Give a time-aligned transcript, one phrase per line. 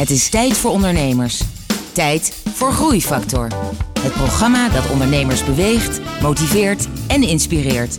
[0.00, 1.42] Het is tijd voor ondernemers.
[1.92, 3.48] Tijd voor Groeifactor.
[4.00, 7.98] Het programma dat ondernemers beweegt, motiveert en inspireert.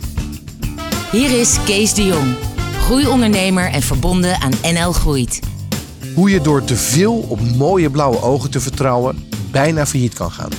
[1.12, 2.34] Hier is Kees de Jong,
[2.80, 5.40] groeiondernemer en verbonden aan NL Groeit.
[6.14, 10.50] Hoe je door te veel op mooie blauwe ogen te vertrouwen bijna failliet kan gaan.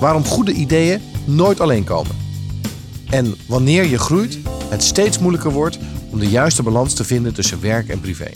[0.00, 2.16] Waarom goede ideeën nooit alleen komen.
[3.10, 5.78] En wanneer je groeit, het steeds moeilijker wordt
[6.10, 8.30] om de juiste balans te vinden tussen werk en privé.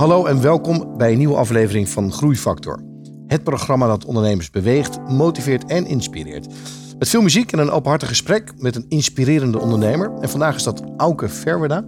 [0.00, 2.82] Hallo en welkom bij een nieuwe aflevering van Groeifactor.
[3.26, 6.46] Het programma dat ondernemers beweegt, motiveert en inspireert.
[6.98, 10.12] Met veel muziek en een openhartig gesprek met een inspirerende ondernemer.
[10.20, 11.84] En vandaag is dat Auke Verweda.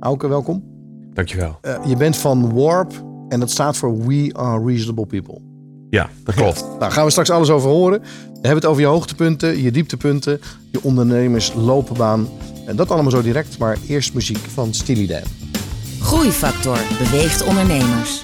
[0.00, 0.64] Auke, welkom.
[1.12, 1.58] Dankjewel.
[1.62, 5.40] Uh, je bent van Warp en dat staat voor We Are Reasonable People.
[5.90, 6.58] Ja, dat klopt.
[6.58, 6.78] Ja.
[6.78, 8.00] Nou, gaan we straks alles over horen.
[8.00, 12.28] We hebben het over je hoogtepunten, je dieptepunten, je ondernemerslopenbaan.
[12.66, 15.49] En dat allemaal zo direct, maar eerst muziek van Steely Dan.
[16.00, 18.22] Groeifactor beweegt ondernemers.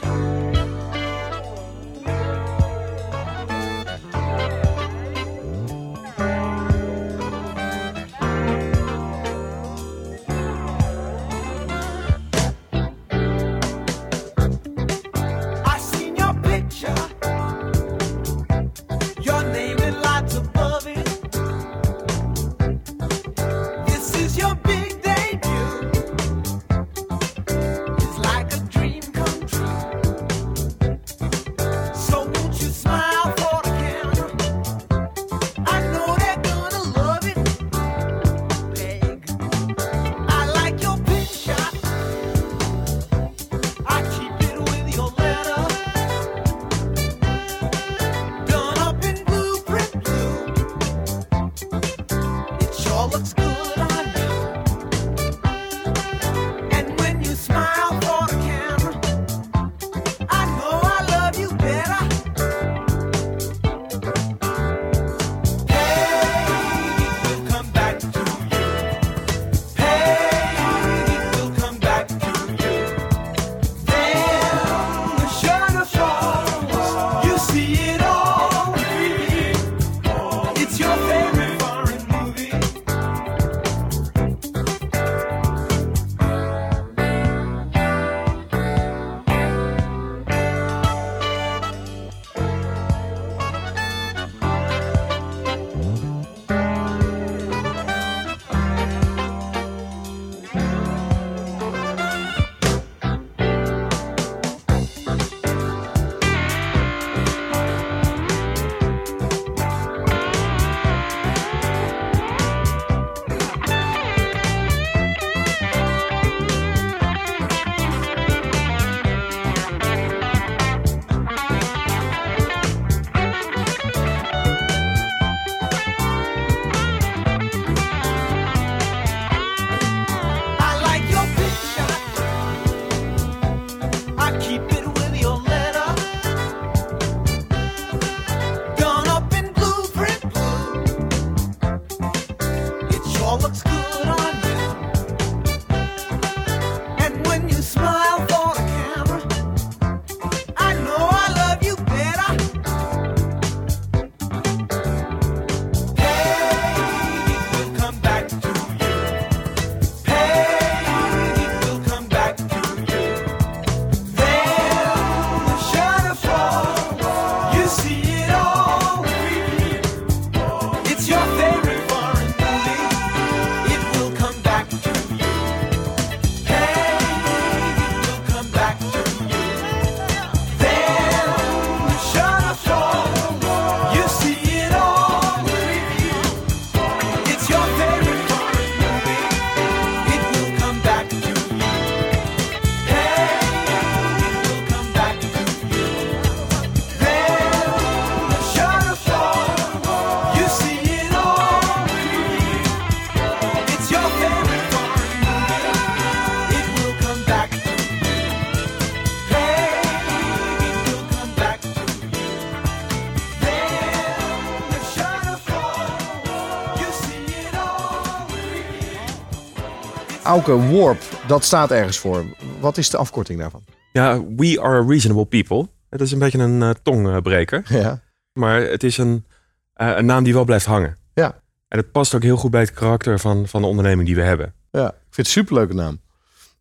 [220.37, 222.25] Auke, Warp, dat staat ergens voor.
[222.61, 223.65] Wat is de afkorting daarvan?
[223.93, 225.69] Ja, we are reasonable people.
[225.91, 227.63] Het is een beetje een eh, tongbreker.
[227.69, 228.03] Ja.
[228.33, 229.27] Maar het is een,
[229.75, 230.97] eh, een naam die wel blijft hangen.
[231.15, 231.43] Ja.
[231.69, 234.23] En het past ook heel goed bij het karakter van, van de onderneming die we
[234.23, 234.55] hebben.
[234.71, 236.01] Ja, ik vind het een superleuke naam.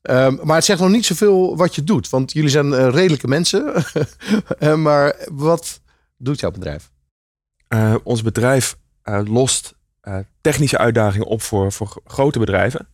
[0.02, 2.10] Ehm, maar het zegt nog niet zoveel wat je doet.
[2.10, 3.74] Want jullie zijn eh, redelijke mensen.
[4.84, 5.82] Maar wat
[6.18, 6.92] doet jouw bedrijf?
[8.04, 8.78] Ons bedrijf
[9.24, 9.76] lost
[10.42, 12.88] technische uitdagingen op voor, voor grote bedrijven.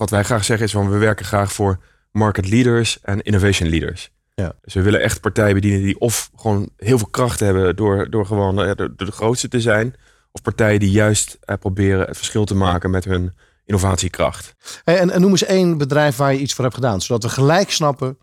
[0.00, 1.78] Wat wij graag zeggen is, van we werken graag voor
[2.12, 4.10] market leaders en innovation leaders.
[4.34, 4.52] Ja.
[4.62, 8.26] Dus we willen echt partijen bedienen die of gewoon heel veel kracht hebben door, door
[8.26, 9.94] gewoon eh, de, de grootste te zijn.
[10.32, 14.54] Of partijen die juist eh, proberen het verschil te maken met hun innovatiekracht.
[14.84, 17.00] Hey, en, en noem eens één bedrijf waar je iets voor hebt gedaan.
[17.00, 18.18] Zodat we gelijk snappen.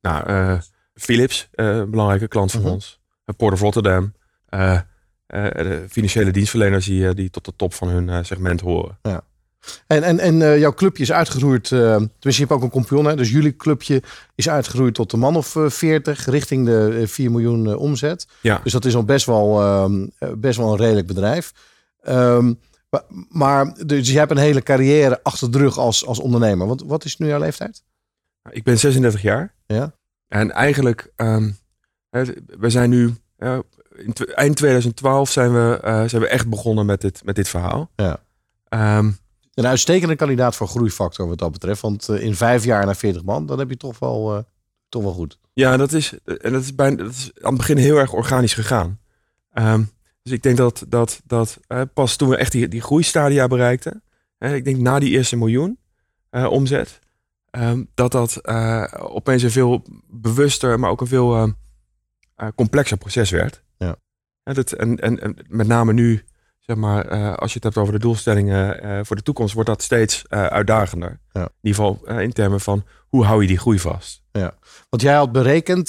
[0.00, 0.58] Nou, eh,
[0.94, 2.70] Philips, een belangrijke klant van Mhm.
[2.70, 3.00] ons.
[3.26, 4.12] Uh, Port of Rotterdam.
[5.26, 8.98] de financiële dienstverleners die, die tot de top van hun segment horen.
[9.86, 11.72] En, en, en eh, jouw clubje is uitgegroeid.
[11.72, 13.04] eh tenminste, je hebt ook een compagnon.
[13.04, 13.16] Hè?
[13.16, 14.02] Dus jullie clubje
[14.34, 16.24] is uitgegroeid tot een man of eh, 40.
[16.26, 18.26] Richting de eh, 4 miljoen eh, omzet.
[18.40, 18.60] Ja.
[18.62, 21.52] Dus dat is al best wel, ehm, eh, best wel een redelijk bedrijf.
[22.02, 22.52] Ehm,
[22.90, 26.66] maar, maar dus je hebt een hele carrière achter de rug als, als ondernemer.
[26.66, 27.82] Wat, wat is nu jouw leeftijd?
[28.42, 29.54] Nou, Ik ben 36 jaar.
[29.66, 29.92] Ja.
[30.28, 31.12] En eigenlijk,
[32.10, 32.22] hè,
[32.58, 33.58] we zijn nu, eh,
[34.34, 37.90] eind 2012 zijn we, eh, zijn we echt begonnen met dit, met dit verhaal.
[37.96, 38.18] Ja.
[39.54, 41.80] Een uitstekende kandidaat voor groeifactor wat dat betreft.
[41.80, 44.42] Want eh, in vijf jaar naar 40 man, dan heb je toch wel, eh,
[44.88, 45.38] toch wel goed.
[45.52, 48.54] ja, dat is, en dat is, bijna, dat is aan het begin heel erg organisch
[48.54, 48.98] gegaan.
[49.52, 49.82] Ehm,
[50.22, 54.02] dus ik denk dat, dat, dat eh, pas toen we echt die, die groeistadia bereikten,
[54.38, 55.78] ik denk na die eerste miljoen
[56.30, 56.98] eh, omzet,
[57.50, 61.54] ehm, dat dat eh, opeens een veel bewuster, maar ook een veel
[62.34, 63.62] eh, complexer proces werd.
[63.78, 63.96] Ja.
[64.42, 66.24] En, dat, en, en, en met name nu,
[66.60, 69.68] zeg maar, eh, als je het hebt over de doelstellingen eh, voor de toekomst, wordt
[69.68, 71.20] dat steeds eh, uitdagender.
[71.32, 71.40] Ja.
[71.42, 74.22] In ieder geval in termen van hoe hou je die groei vast.
[74.88, 75.88] Want jij had berekend,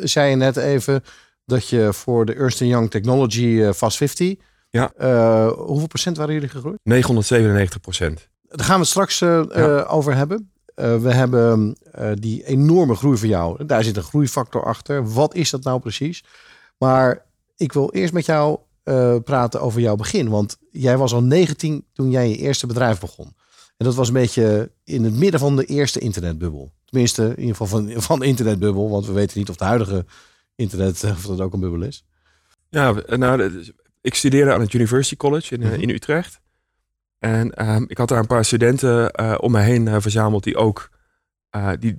[0.00, 1.02] zei je net even,
[1.44, 4.34] dat je voor de Ernst Young Technology Fast 50.
[4.70, 4.92] Ja.
[5.56, 6.78] hoeveel procent waren jullie gegroeid?
[6.82, 8.28] 997 procent.
[8.42, 9.82] Daar gaan we het straks Ja.
[9.82, 10.50] over hebben.
[10.74, 11.76] We hebben
[12.14, 13.66] die enorme groei van jou.
[13.66, 15.12] Daar zit een groeifactor achter.
[15.12, 16.24] Wat is dat nou precies?
[16.78, 17.24] Maar
[17.56, 20.28] ik wil eerst met jou eh, praten over jouw begin.
[20.28, 23.26] Want jij was al 19 toen jij je eerste bedrijf begon.
[23.76, 26.72] En dat was een beetje in het midden van de eerste internetbubbel.
[26.84, 28.90] Tenminste, in ieder geval van, van de internetbubbel.
[28.90, 30.04] Want we weten niet of de huidige
[30.54, 32.04] internet, of dat ook een bubbel is.
[32.68, 35.80] Ja, eh, nou, de- ik studeerde aan het University College in, eh, Mhm.
[35.80, 36.40] in Utrecht.
[37.18, 40.90] En ehm, ik had daar een paar studenten om me heen verzameld die ook
[41.78, 41.96] die,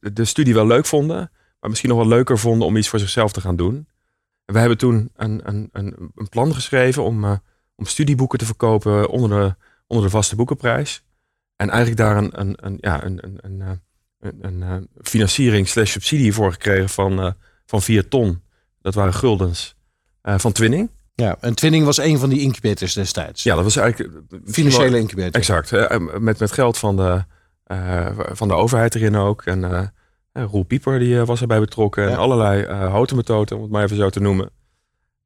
[0.00, 1.16] de studie wel leuk vonden,
[1.60, 3.88] maar misschien nog wel leuker vonden om iets voor zichzelf te gaan doen.
[4.48, 7.36] En we hebben toen een, een, een, een plan geschreven om, eh,
[7.74, 9.54] om studieboeken te verkopen onder de,
[9.86, 11.02] onder de vaste boekenprijs.
[11.58, 13.70] En eigenlijk daar een, een, een, ja, een, een, een, eh,
[14.20, 17.30] een, een eh, financiering slash subsidie voor gekregen van, eh,
[17.66, 18.42] van 4 ton.
[18.80, 19.76] Dat waren guldens
[20.22, 20.90] van Twinning.
[21.14, 23.42] Ja, en Twinning was een van die incubators destijds.
[23.42, 24.22] Ja, dat was eigenlijk...
[24.44, 25.34] Financiële incubator.
[25.34, 25.70] Exact.
[26.18, 27.24] Met, met geld van de,
[28.32, 29.42] van de overheid erin ook.
[29.42, 29.92] En
[30.42, 32.02] Roel Pieper die eh, was erbij betrokken.
[32.02, 32.08] Ja.
[32.08, 34.50] En allerlei uh, houten methoden, om het maar even zo te noemen.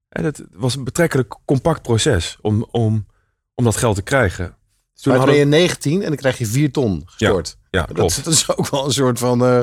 [0.09, 3.06] En het was een betrekkelijk compact proces om, om,
[3.55, 4.56] om dat geld te krijgen.
[4.93, 7.56] Dus Toen ben je hadden 19 en dan krijg je 4 ton gestort.
[7.70, 9.61] Ja, dat, is ook wel een soort van eh,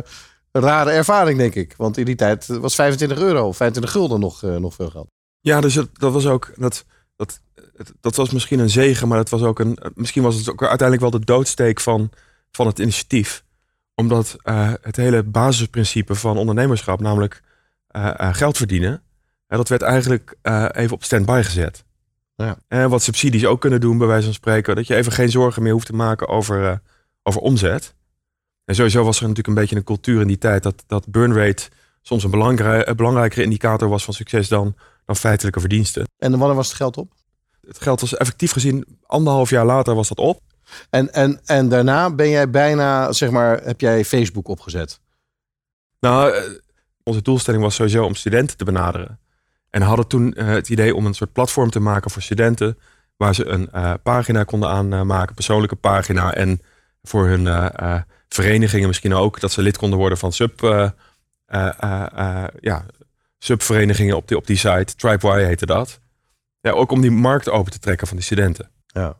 [0.51, 1.73] rare ervaring, denk ik.
[1.77, 5.07] Want in die tijd was 25 euro, 25 gulden nog, eh, nog veel geld.
[5.39, 6.51] Ja, dus dat, dat was ook...
[6.55, 6.85] Dat,
[7.15, 7.41] dat,
[8.01, 11.11] dat was misschien een zegen, maar dat was ook een, misschien was het ook uiteindelijk
[11.11, 12.09] wel de doodsteek van,
[12.51, 13.43] van het initiatief.
[13.99, 17.41] Omdat eh, het hele basisprincipe van ondernemerschap, namelijk
[17.87, 19.01] eh, eh, geld verdienen,
[19.47, 20.35] dat werd eigenlijk
[20.71, 21.83] even op standby gezet.
[22.35, 22.57] Ja.
[22.67, 25.63] En wat subsidies ook kunnen doen, bij wijze van spreken, dat je even geen zorgen
[25.63, 26.81] meer hoeft te maken over,
[27.23, 27.95] over omzet.
[28.65, 31.33] En sowieso was er natuurlijk een beetje een cultuur in die tijd dat, dat burn
[31.33, 31.69] rate
[32.01, 34.75] soms een, belangrij- een belangrijkere indicator was van succes dan,
[35.05, 36.07] dan feitelijke verdiensten.
[36.17, 37.13] En wanneer was het geld op?
[37.67, 40.41] Het geld was effectief gezien anderhalf jaar later was dat op.
[40.89, 44.99] En, en, en daarna ben jij bijna, zeg maar, heb jij Facebook opgezet.
[45.99, 46.41] Nou, eh,
[47.03, 49.19] onze doelstelling was sowieso om studenten te benaderen.
[49.69, 52.77] En hadden toen eh, het idee om een soort platform te maken voor studenten.
[53.17, 56.33] Waar ze een eh, pagina konden aanmaken, persoonlijke pagina.
[56.33, 56.61] En
[57.01, 57.73] voor hun
[58.27, 59.39] verenigingen misschien ook.
[59.39, 60.59] Dat ze lid konden worden van sub,
[62.59, 62.85] ja,
[63.37, 64.95] subverenigingen op die, op die site.
[64.95, 65.99] TribeY heette dat.
[66.61, 68.69] Ja, ook om die markt open te trekken van die studenten.
[68.87, 69.17] Ja.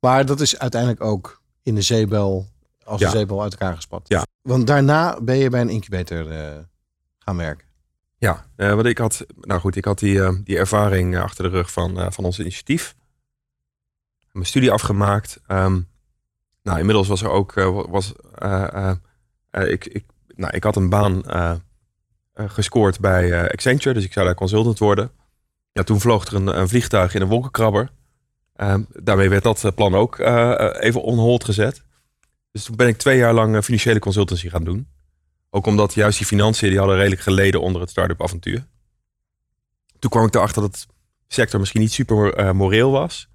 [0.00, 2.46] Maar dat is uiteindelijk ook in de zeebel,
[2.84, 3.10] als Ja.
[3.10, 4.08] de zeebel uit elkaar gespat.
[4.08, 4.24] Ja.
[4.42, 6.58] Want daarna ben je bij een incubator eh,
[7.18, 7.68] gaan werken.
[8.18, 11.72] Ja, want ik had, nou goed, ik had die, eh, die ervaring achter de rug
[11.72, 12.94] van, van ons initiatief.
[14.32, 15.40] Mijn studie afgemaakt.
[15.46, 15.80] Ehm,
[16.62, 17.54] nou, inmiddels was er ook,
[17.88, 18.12] was,
[19.50, 20.04] ik, ik,
[20.34, 21.22] nou, ik had een baan
[22.34, 25.10] gescoord bij Accenture, dus ik zou daar consultant worden.
[25.72, 27.90] Ja, toen vloog er een, een vliegtuig in een wolkenkrabber.
[28.60, 31.82] Ehm, daarmee werd dat eh, plan ook eh, even on hold gezet.
[32.52, 34.88] Dus toen ben ik twee jaar lang eh, financiële consultancy gaan doen.
[35.50, 38.66] Ook omdat juist die financiën die hadden redelijk geleden onder het start-up avontuur.
[39.98, 40.72] Toen kwam ik erachter dat
[41.28, 43.28] de sector misschien niet super eh, moreel was.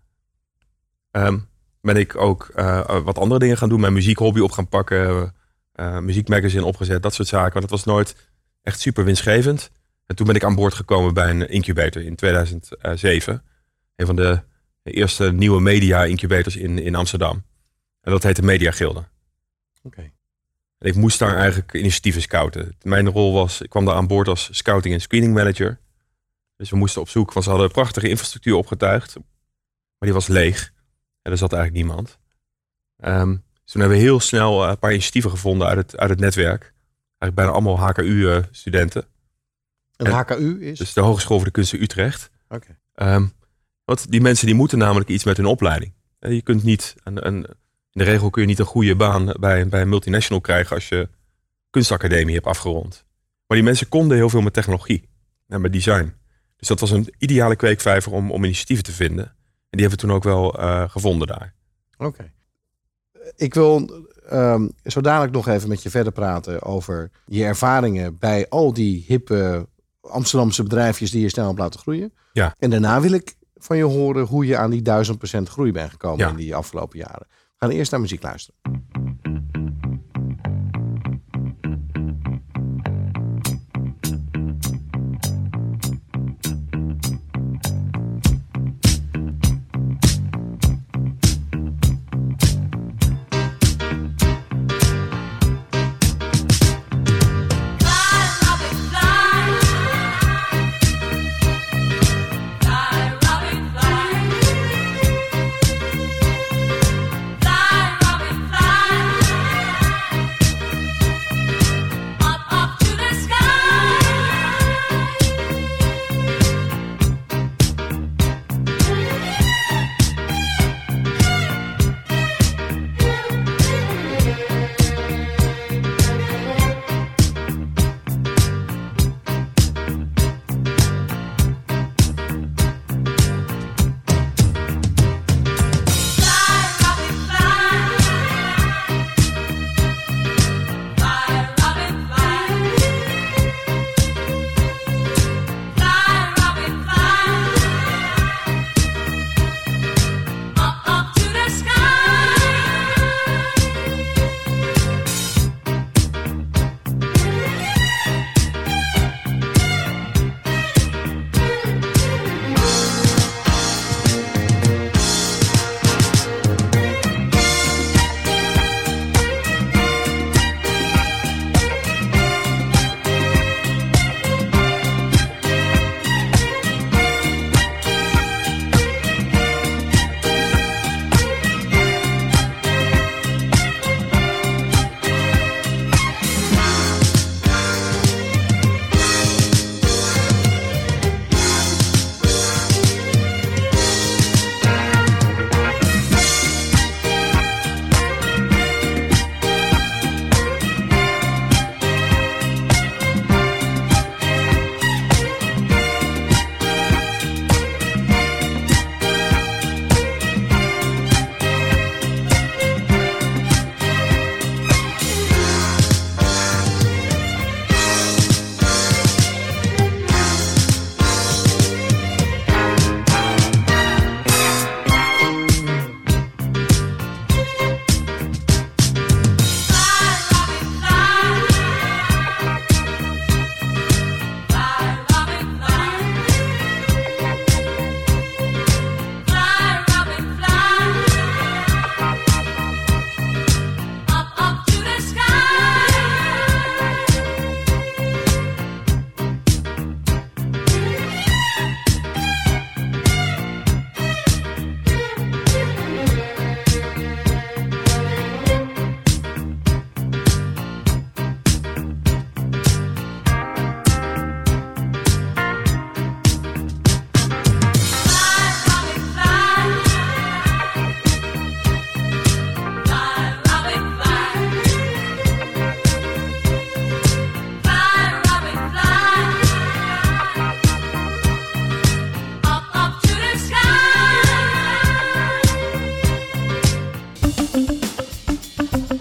[1.11, 1.39] Ehm,
[1.81, 3.79] ben ik ook eh, wat andere dingen gaan doen.
[3.79, 5.33] Mijn muziekhobby op gaan pakken.
[5.71, 7.03] eh muziekmagazine opgezet.
[7.03, 7.53] Dat soort zaken.
[7.53, 8.15] Want het was nooit
[8.61, 9.71] echt super winstgevend.
[10.05, 13.43] En toen ben ik aan boord gekomen bij een incubator in 2007.
[13.95, 14.41] Een van de
[14.91, 17.43] eerste nieuwe media incubators in, in Amsterdam.
[18.01, 19.03] En dat heette Media Gilde.
[19.83, 20.01] Oké.
[20.77, 22.75] En ik moest daar eigenlijk initiatieven scouten.
[22.81, 25.79] Mijn rol was, ik kwam daar aan boord als scouting en screening manager.
[26.57, 29.15] Dus we moesten op zoek, want ze hadden een prachtige infrastructuur opgetuigd.
[29.15, 29.23] Maar
[29.99, 30.73] die was leeg.
[31.21, 32.17] En er zat eigenlijk niemand.
[32.97, 33.29] Ehm,
[33.63, 36.19] dus toen hebben we heel snel eh, een paar initiatieven gevonden uit het, uit het
[36.19, 36.61] netwerk.
[37.17, 39.05] Eigenlijk bijna allemaal HKU-studenten.
[39.95, 40.77] En En- HKU is?
[40.77, 42.29] Dus de Hogeschool voor de Kunsten Utrecht.
[42.49, 42.77] Oké.
[42.93, 43.25] Ehm,
[43.85, 45.93] want die mensen die moeten namelijk iets met hun opleiding.
[46.19, 47.55] Je kunt niet, een, een, in
[47.91, 51.09] de regel kun je niet een goede baan bij, bij een multinational krijgen als je
[51.69, 53.05] kunstacademie hebt afgerond.
[53.47, 55.09] Maar die mensen konden heel veel met technologie
[55.47, 56.13] en met design.
[56.57, 59.25] Dus dat was een ideale kweekvijver om, om initiatieven te vinden.
[59.25, 61.53] En die hebben we toen ook wel eh, gevonden daar.
[61.97, 62.31] Oké.
[63.35, 68.49] Ik wil ehm, zo dadelijk nog even met je verder praten over je ervaringen bij
[68.49, 69.67] al die hippe
[70.01, 72.13] Amsterdamse bedrijfjes die je snel hebt laten groeien.
[72.33, 72.55] Ja.
[72.57, 73.35] En daarna wil ik
[73.65, 76.29] van je horen hoe je aan die duizend procent groei bent gekomen Ja.
[76.29, 77.25] in die afgelopen jaren.
[77.29, 78.54] We gaan eerst naar muziek luisteren.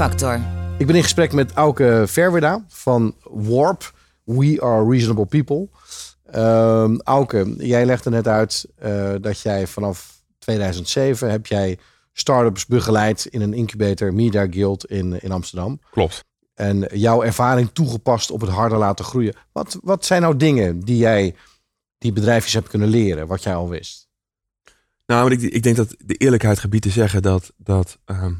[0.00, 0.40] Groeifactor.
[0.78, 3.92] Ik ben in gesprek met Auke Verwerda van Warp.
[4.24, 5.68] We are reasonable people.
[6.24, 11.78] Ehm Auke, jij legde net uit eh, dat jij vanaf 2007 heb jij
[12.12, 15.80] startups begeleid in een incubator Media Guild in, in Amsterdam.
[15.90, 16.24] Klopt.
[16.54, 19.34] En jouw ervaring toegepast op het harder laten groeien.
[19.52, 21.34] Wat, wat zijn nou dingen die jij
[21.98, 24.08] die bedrijfjes hebt kunnen leren, wat jij al wist?
[25.06, 28.34] Nou, maar ik, ik denk dat de eerlijkheid gebied te zeggen dat, dat ehm,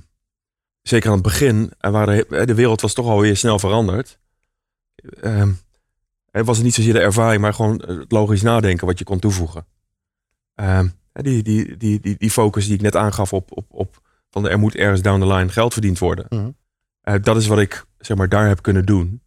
[0.90, 4.18] zeker aan het begin, er waren, de, wereld was toch alweer snel veranderd.
[5.20, 5.52] Ehm,
[6.30, 9.66] het was niet zozeer de ervaring, maar gewoon het logisch nadenken wat je kon toevoegen.
[10.54, 14.00] Ehm, die, die, die, die, die focus die ik net aangaf op, op, op
[14.30, 16.26] van er moet ergens down the line geld verdiend worden.
[16.28, 16.50] Mhm.
[17.00, 19.22] Eh, dat is wat ik zeg maar daar heb kunnen doen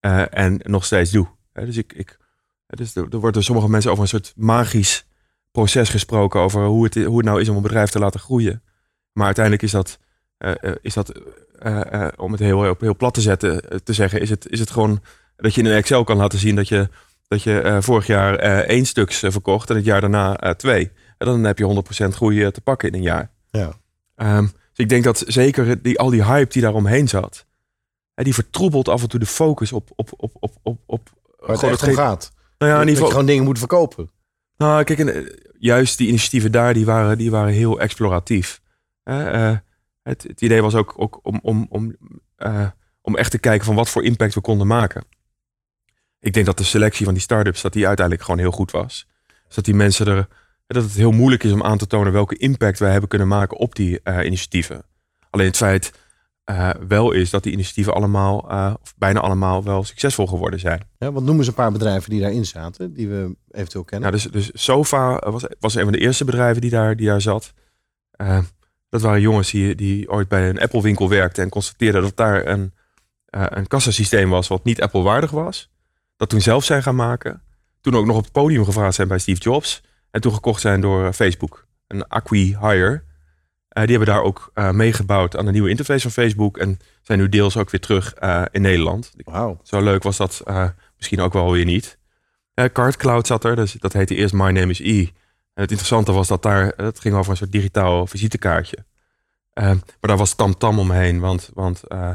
[0.00, 1.26] eh, en nog steeds doe.
[1.52, 2.18] Dus ik, ik,
[2.66, 5.06] dus er, er wordt door sommige mensen over een soort magisch
[5.50, 8.62] proces gesproken over hoe het, hoe het nou is om een bedrijf te laten groeien.
[9.12, 10.07] Maar uiteindelijk is dat, eh, eh,
[10.82, 11.12] is dat
[11.58, 14.46] eh, eh, om het heel, heel, heel plat te zetten, eh, te zeggen, is het,
[14.50, 15.00] is het gewoon
[15.36, 16.88] dat je in een Excel kan laten zien dat je,
[17.28, 20.50] dat je eh, vorig jaar eh, één stuks eh, verkocht en het jaar daarna eh,
[20.50, 20.90] twee.
[21.18, 23.30] En dan heb je 100% groei eh, te pakken in een jaar.
[23.50, 23.72] Ja.
[24.14, 24.52] Ehm, Dus
[24.84, 27.46] ik denk dat zeker die, al die hype die daaromheen zat,
[28.14, 31.50] hè, die vertroebelt af en toe de focus op, op, op, op, op, op Waar
[31.50, 32.32] het echt om gaat.
[32.58, 33.10] Nou ja, in ieder je geval.
[33.10, 34.10] gewoon dingen moet verkopen.
[34.56, 35.22] Nou, kijk, en, eh,
[35.58, 38.60] juist die initiatieven daar, die waren, die waren heel exploratief.
[39.02, 39.56] Hè, eh,
[40.08, 41.96] het, het idee was ook, ook om, om, om,
[42.36, 42.66] eh,
[43.00, 45.04] om echt te kijken van wat voor impact we konden maken.
[46.20, 49.06] Ik denk dat de selectie van die start-ups, dat die uiteindelijk gewoon heel goed was.
[49.46, 50.28] Dus dat die mensen er,
[50.66, 53.56] dat het heel moeilijk is om aan te tonen welke impact wij hebben kunnen maken
[53.56, 54.82] op die eh, initiatieven.
[55.30, 55.92] Alleen het feit
[56.44, 58.38] eh, wel is dat die initiatieven allemaal,
[58.82, 60.82] of bijna allemaal, wel succesvol geworden zijn.
[60.98, 64.10] Ja, want noemen ze een paar bedrijven die daarin zaten, die we eventueel kennen.
[64.10, 67.20] Nou, dus, dus Sofa was, was een van de eerste bedrijven die daar, die daar
[67.20, 67.52] zat.
[68.10, 68.38] Eh,
[68.88, 72.46] dat waren jongens die, die ooit bij een Apple winkel werkten en constateerden dat daar
[72.46, 72.72] een,
[73.26, 75.70] eh, een kassasysteem was wat niet Apple waardig was.
[76.16, 77.42] Dat toen zelf zijn gaan maken.
[77.80, 79.82] Toen ook nog op het podium gevraagd zijn bij Steve Jobs.
[80.10, 81.66] En toen gekocht zijn door eh, Facebook.
[81.86, 83.02] Een Acquihire.
[83.68, 86.58] Eh die hebben daar ook meegebouwd aan de nieuwe interface van Facebook.
[86.58, 88.14] En zijn nu deels ook weer terug
[88.50, 89.12] in Nederland.
[89.24, 89.60] Wauw.
[89.62, 90.42] Zo leuk was dat
[90.96, 91.98] misschien ook wel weer niet.
[92.54, 95.08] Eh Card Cloud zat er, dus dat heette eerst My Name is E.
[95.58, 98.76] En het interessante was dat daar, het ging over een soort digitaal visitekaartje.
[99.52, 102.14] Eh, maar daar was tamtam omheen, want, want eh,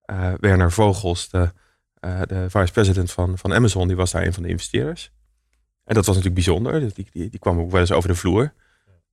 [0.00, 1.52] eh, Werner Vogels, de,
[2.00, 5.12] eh, de vice-president van, van Amazon, die was daar een van de investeerders.
[5.84, 8.14] En dat was natuurlijk bijzonder, dus die, die, die kwam ook wel eens over de
[8.14, 8.52] vloer.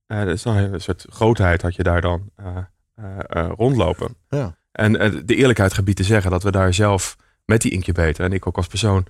[0.06, 2.30] Dus dan een soort grootheid had je daar dan
[3.56, 4.16] rondlopen.
[4.28, 4.56] Ja.
[4.72, 4.92] En
[5.26, 8.56] de eerlijkheid gebied te zeggen dat we daar zelf met die incubator en ik ook
[8.56, 9.06] als persoon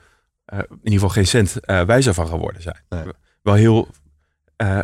[0.47, 2.83] in ieder geval geen cent wijzer van geworden zijn.
[2.89, 3.05] Nee.
[3.43, 3.89] Wel heel
[4.61, 4.81] eh,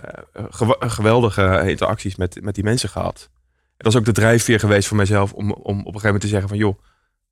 [0.81, 3.31] geweldige interacties met, met die mensen gehad.
[3.53, 6.21] En dat is ook de drijfveer geweest voor mijzelf om, om op een gegeven moment
[6.21, 6.79] te zeggen van joh,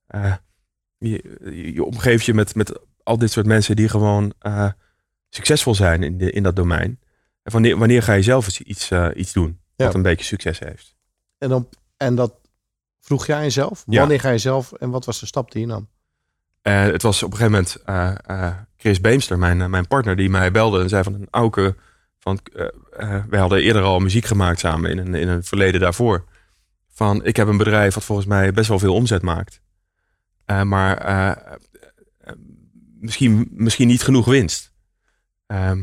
[0.06, 0.34] eh,
[0.98, 4.68] je, je omgeeft je met, met al dit soort mensen die gewoon eh,
[5.30, 7.00] succesvol zijn in, de, in dat domein.
[7.42, 9.84] En wanneer, wanneer ga je zelf eens iets, iets doen Ja.
[9.84, 10.96] wat een beetje succes heeft?
[11.38, 12.34] En, dan, en dat
[13.00, 13.84] vroeg jij jezelf?
[13.86, 13.98] Ja.
[13.98, 15.88] Wanneer ga je zelf en wat was de stap die je nam?
[16.62, 20.88] Het was op een gegeven moment Chris Beemster, mijn, mijn partner, die mij belde en
[20.88, 21.76] zei van een Auke,
[22.24, 25.80] van, eh eh, wij hadden eerder al muziek gemaakt samen in een, in een verleden
[25.80, 26.24] daarvoor.
[26.88, 29.60] Van ik heb een bedrijf wat volgens mij best wel veel omzet maakt.
[30.44, 31.48] Eh, maar
[33.00, 34.72] misschien, misschien niet genoeg winst.
[35.46, 35.82] Ehm,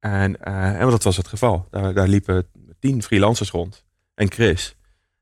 [0.00, 1.66] en, en dat was het geval.
[1.70, 2.46] Daar, daar liepen
[2.78, 3.84] tien freelancers rond.
[4.14, 4.76] En Chris.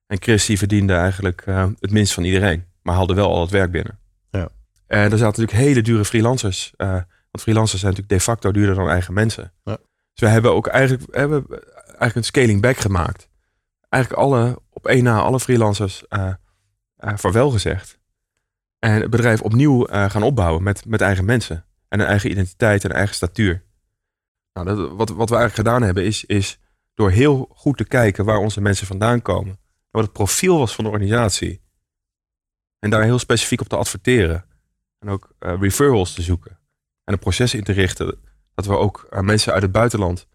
[0.07, 1.45] En Chris die verdiende eigenlijk
[1.81, 2.65] het minst van iedereen.
[2.83, 3.99] Maar haalde wel al het werk binnen.
[4.31, 4.49] Ja.
[4.87, 6.73] En er zaten natuurlijk hele dure freelancers.
[6.77, 9.53] want freelancers zijn natuurlijk de facto duurder dan eigen mensen.
[9.65, 9.79] Ja.
[10.13, 11.47] Dus we hebben ook eigenlijk, hebben
[11.77, 13.29] eigenlijk een scaling back gemaakt.
[13.89, 16.33] Eigenlijk alle, op één na, alle freelancers eh
[17.03, 17.99] eh, vaarwel gezegd.
[18.79, 21.65] En het bedrijf opnieuw eh, gaan opbouwen met, met eigen mensen.
[21.89, 23.65] En een eigen identiteit en een eigen statuur.
[24.53, 26.59] Nou, dat, wat, wat we eigenlijk gedaan hebben is, is
[26.95, 29.53] door heel goed te kijken waar onze mensen vandaan komen.
[29.53, 31.63] En wat het profiel was van de organisatie.
[32.79, 34.45] En daar heel specifiek op te adverteren.
[34.99, 36.59] En ook referrals te zoeken.
[37.05, 38.19] En een proces in te richten.
[38.55, 40.27] Dat we ook eh, mensen uit het buitenland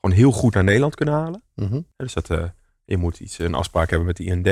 [0.00, 1.42] gewoon heel goed naar Nederland kunnen halen.
[1.54, 1.80] Mhm.
[1.96, 2.44] Dus dat eh,
[2.84, 4.46] je moet iets, een afspraak hebben met de IND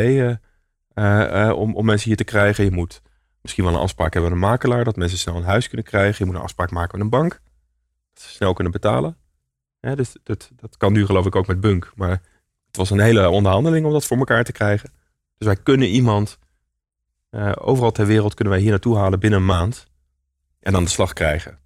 [0.94, 2.64] eh, om, om mensen hier te krijgen.
[2.64, 3.02] Je moet
[3.40, 6.16] misschien wel een afspraak hebben met een makelaar, dat mensen snel een huis kunnen krijgen.
[6.18, 7.40] Je moet een afspraak maken met een bank,
[8.12, 9.16] dat ze snel kunnen betalen.
[9.80, 11.92] Ja, dus dat, dat kan nu geloof ik ook met Bunk.
[11.94, 12.22] Maar
[12.66, 14.92] het was een hele onderhandeling om dat voor elkaar te krijgen.
[15.36, 16.38] Dus wij kunnen iemand
[17.58, 19.86] overal ter wereld kunnen wij hier naartoe halen binnen een maand.
[20.60, 21.61] En aan de slag krijgen.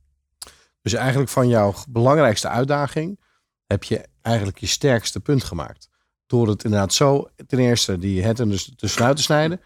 [0.87, 3.20] Dus eigenlijk van jouw belangrijkste uitdaging
[3.66, 5.88] heb je eigenlijk je sterkste punt gemaakt.
[6.27, 9.61] Door het inderdaad zo, ten eerste die het dus tussenuit te snijden.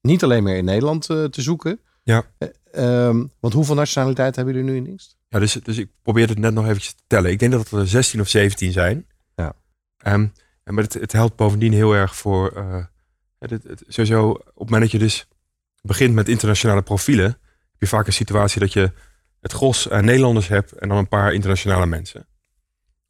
[0.00, 1.80] Niet alleen meer in Nederland eh, te zoeken.
[2.02, 2.24] Ja.
[2.38, 5.16] Eh, ehm, want hoeveel nationaliteiten hebben jullie nu in dienst?
[5.28, 7.30] Ja, dus, dus ik probeerde het net nog eventjes te tellen.
[7.30, 9.06] Ik denk dat er 16 of 17 zijn.
[9.34, 9.54] Ja.
[9.96, 10.26] Ehm,
[10.64, 12.50] en maar het, het helpt bovendien heel erg voor...
[12.56, 12.84] eh,
[13.38, 15.26] het, het, het- sowieso, op het moment dat je dus
[15.82, 17.26] begint met internationale profielen...
[17.70, 18.92] heb je vaak een situatie dat je
[19.42, 20.72] het gros aan Nederlanders hebt...
[20.72, 22.26] en dan een paar internationale mensen.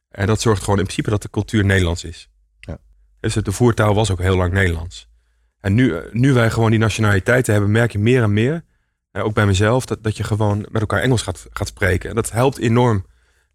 [0.09, 2.29] En dat zorgt gewoon in principe dat de cultuur Nederlands is.
[2.61, 2.79] Ja.
[3.21, 5.09] Dus het- de voertaal was ook heel lang Nederlands.
[5.61, 7.71] En nu, eh, nu wij gewoon die nationaliteiten hebben...
[7.71, 8.64] merk je meer en meer,
[9.11, 9.87] eh, ook bij mezelf...
[9.87, 12.09] Dat, dat je gewoon met elkaar Engels gaat, gaat spreken.
[12.11, 13.07] En dat helpt enorm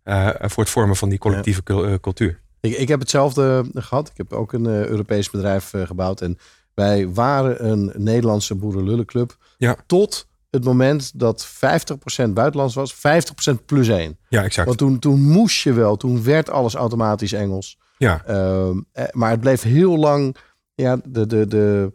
[0.04, 2.40] eh, voor het vormen van die collectieve cul- eh, cultuur.
[2.60, 4.10] Ik, ik heb hetzelfde gehad.
[4.10, 6.22] Ik heb ook een eh, Europees bedrijf eh, gebouwd.
[6.22, 6.38] En
[6.74, 9.38] wij waren een Nederlandse boerenlullenclub.
[9.58, 9.76] Ja.
[9.86, 12.96] Tot het moment dat 50% buitenlands was.
[12.96, 14.18] 50% plus één.
[14.30, 14.68] Ja, exact.
[14.68, 15.96] Want toen, toen moest je wel.
[15.98, 17.78] Toen werd alles automatisch Engels.
[17.98, 20.36] Ja, Ehm, eh, maar het bleef heel lang
[20.76, 21.92] ja, de, de, de,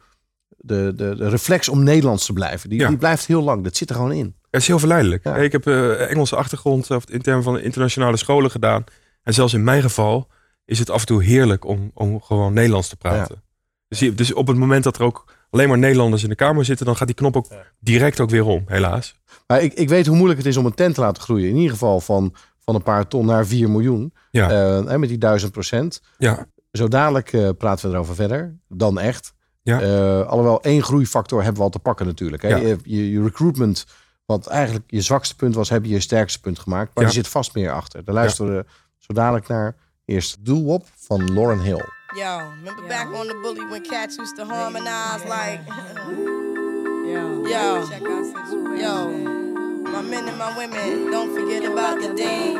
[0.56, 2.68] de, de, de reflex om Nederlands te blijven.
[2.68, 2.88] Die, Ja.
[2.88, 3.64] die blijft heel lang.
[3.64, 4.34] Dat zit er gewoon in.
[4.50, 5.24] het is heel verleidelijk.
[5.24, 5.36] Ja.
[5.36, 8.84] Ik heb eh, Engelse achtergrond of in termen van internationale scholen gedaan.
[9.22, 10.28] En zelfs in mijn geval
[10.64, 13.42] is het af en toe heerlijk om, om gewoon Nederlands te praten.
[13.88, 16.64] Dus, je- dus op het moment dat er ook alleen maar Nederlanders in de kamer
[16.64, 17.46] zitten, dan gaat die knop ook
[17.80, 19.14] direct ook weer om, helaas.
[19.46, 21.48] Maar ik, ik weet hoe moeilijk het is om een tent te laten groeien.
[21.48, 24.12] In ieder geval van, van een paar ton naar 4 miljoen.
[24.30, 26.00] Ja, Eh, hè, met die 1000 procent.
[26.18, 28.56] ja, Zo dadelijk eh, praten we erover verder.
[28.68, 29.32] Dan echt.
[29.62, 29.80] Ja.
[29.80, 32.42] Eh, alhoewel één groeifactor hebben we al te pakken natuurlijk.
[32.42, 32.48] Hè.
[32.48, 32.56] Ja.
[32.56, 33.86] Je, je, je recruitment,
[34.26, 36.94] wat eigenlijk je zwakste punt was, heb je je sterkste punt gemaakt.
[36.94, 37.08] Maar Ja.
[37.10, 38.04] er zit vast meer achter.
[38.04, 38.64] Daar luisteren we
[38.98, 39.76] zo dadelijk naar.
[40.04, 41.84] Eerst Doelwop van Lauren Hill.
[42.14, 47.88] Yo, remember back on the bully when cats used to harmonize like, Yo, Yo.
[47.88, 52.56] check out yo, my men and my women, don't forget about the dean.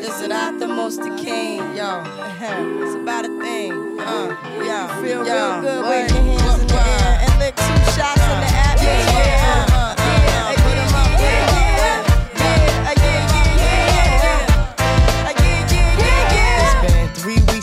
[0.00, 2.02] This is not the most the king, yo.
[2.82, 5.02] It's about a thing, uh, yo.
[5.02, 5.60] Feel yo.
[5.60, 7.18] real good, wave your hands in the air.
[7.22, 7.62] and lick two
[7.94, 9.85] shots in the atmosphere.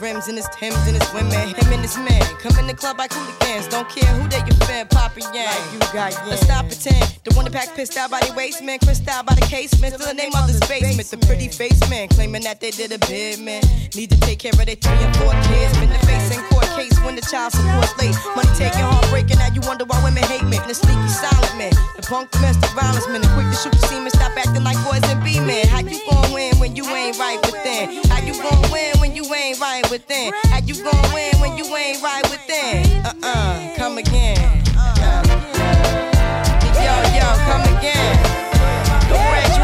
[0.00, 1.32] Rims and his Timbs and his women.
[1.32, 3.68] Him and his man come in the club like hooligans.
[3.68, 4.59] Don't care who they offend,
[5.34, 5.46] Yang.
[5.46, 7.20] Like you got Let's stop pretend.
[7.24, 9.94] The one that pack pissed out by the waist man, crissed out by the casement.
[9.94, 11.08] Still the name of this basement.
[11.10, 13.62] The pretty face man claiming that they did a bid man.
[13.94, 15.76] Need to take care of their three and four kids.
[15.78, 18.16] Been the face in court case when the child support's late.
[18.36, 19.38] Money taking, heartbreaking.
[19.38, 20.62] Now you wonder why women hate men.
[20.66, 21.72] The sneaky silent man.
[21.96, 23.20] The punk domestic violence man.
[23.20, 24.10] The quick to shoot the semen.
[24.10, 25.68] Stop acting like boys and be men.
[25.68, 28.00] How you gon' win when you ain't right within?
[28.08, 30.32] How you gon' win when you ain't right within?
[30.48, 32.86] How you gon' win when you ain't right within?
[33.04, 34.59] Uh-uh, come again
[37.38, 38.16] come again.
[39.08, 39.59] The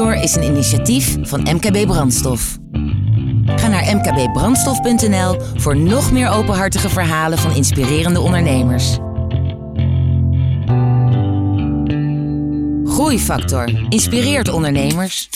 [0.00, 2.58] Is een initiatief van MKB Brandstof.
[3.44, 8.98] Ga naar mkbbrandstof.nl voor nog meer openhartige verhalen van inspirerende ondernemers.
[12.84, 15.28] Groeifactor inspireert ondernemers.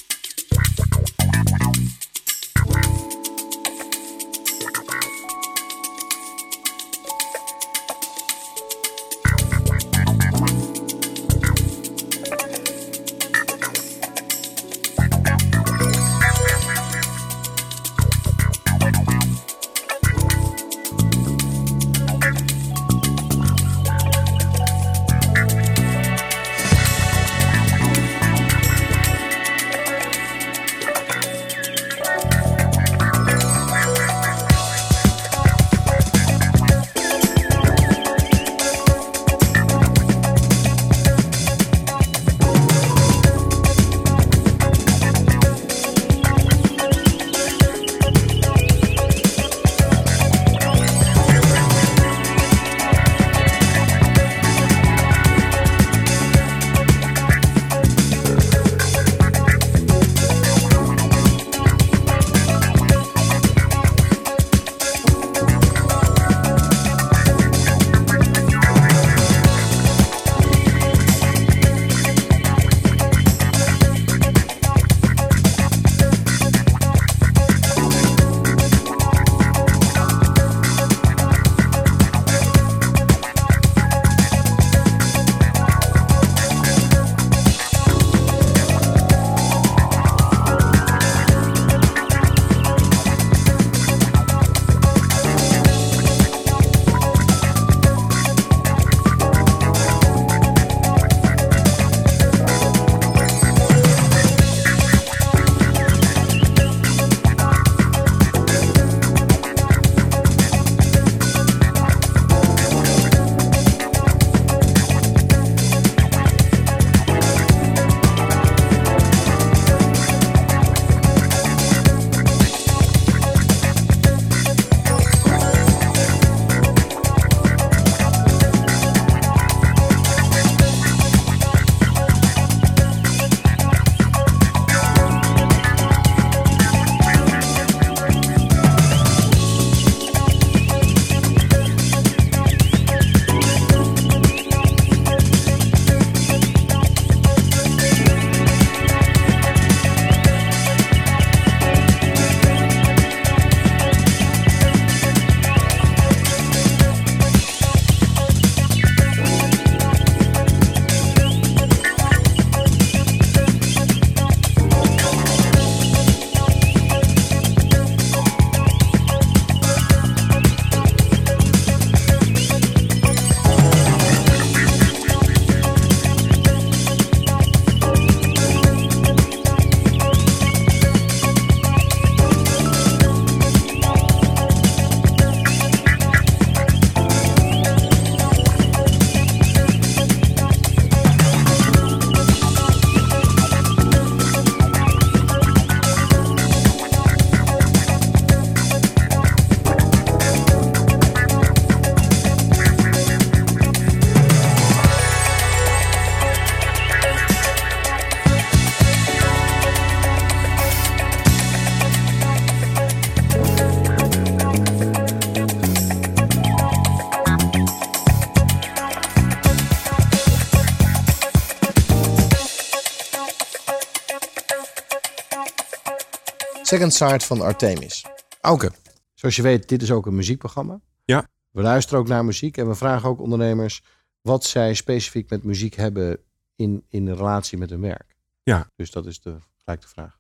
[226.74, 228.04] Second Side van Artemis.
[228.40, 228.72] Auke,
[229.14, 230.80] zoals je weet, dit is ook een muziekprogramma.
[231.04, 231.28] Ja.
[231.50, 233.82] We luisteren ook naar muziek en we vragen ook ondernemers
[234.20, 236.18] wat zij specifiek met muziek hebben
[236.56, 238.16] in, in relatie met hun werk.
[238.42, 238.70] Ja.
[238.76, 240.18] Dus dat is de, gelijk de vraag.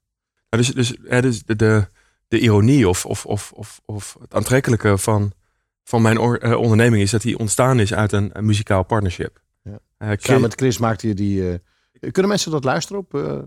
[0.50, 1.86] Nou, dus dus, dus de, de,
[2.28, 5.32] de ironie of, of, of, of, of het aantrekkelijke van,
[5.84, 9.40] van mijn or- eh, onderneming is dat die ontstaan is uit een, een muzikaal partnership.
[9.62, 9.78] Ja.
[9.96, 11.50] Eh, Chris- Samen met Chris maakte je die...
[11.50, 11.58] eh,
[12.10, 13.14] kunnen mensen dat luisteren op?
[13.14, 13.38] eh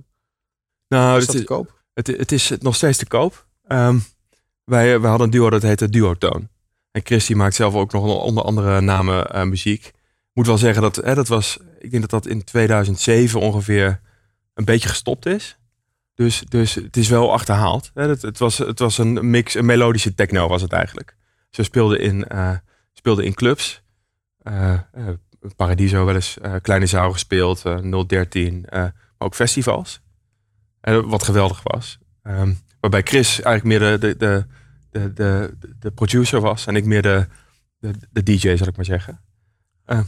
[0.88, 1.76] nou, is dat te is, koop?
[1.98, 3.46] Het, het is nog steeds te koop.
[3.68, 3.98] Ehm,
[4.64, 6.50] wij, wij hadden een duo dat heette Duotoon.
[6.92, 9.92] En Chris die maakt zelf ook nog onder andere namen eh, muziek.
[10.34, 14.00] Moet wel zeggen dat hè, dat was, ik denk dat dat in 2007 ongeveer
[14.54, 15.58] een beetje gestopt is.
[16.14, 17.92] Dus, dus het is wel achterhaald.
[17.94, 18.08] Hè.
[18.08, 21.15] Het, het, was, het was een mix, een melodische techno was het eigenlijk.
[21.50, 22.58] Ze speelden in, eh,
[23.04, 23.82] in clubs.
[24.38, 24.80] Eh,
[25.56, 30.02] Paradiso wel eens, Kleine Zaal gespeeld, eh 013, eh, maar ook festivals.
[30.88, 31.98] Eh, wat geweldig was.
[32.23, 34.46] Ehm, waarbij Chris eigenlijk meer de, de,
[34.90, 37.27] de, de, de, producer was en ik meer de,
[37.79, 39.21] de, de DJ, zal ik maar zeggen.
[39.85, 40.00] Eh,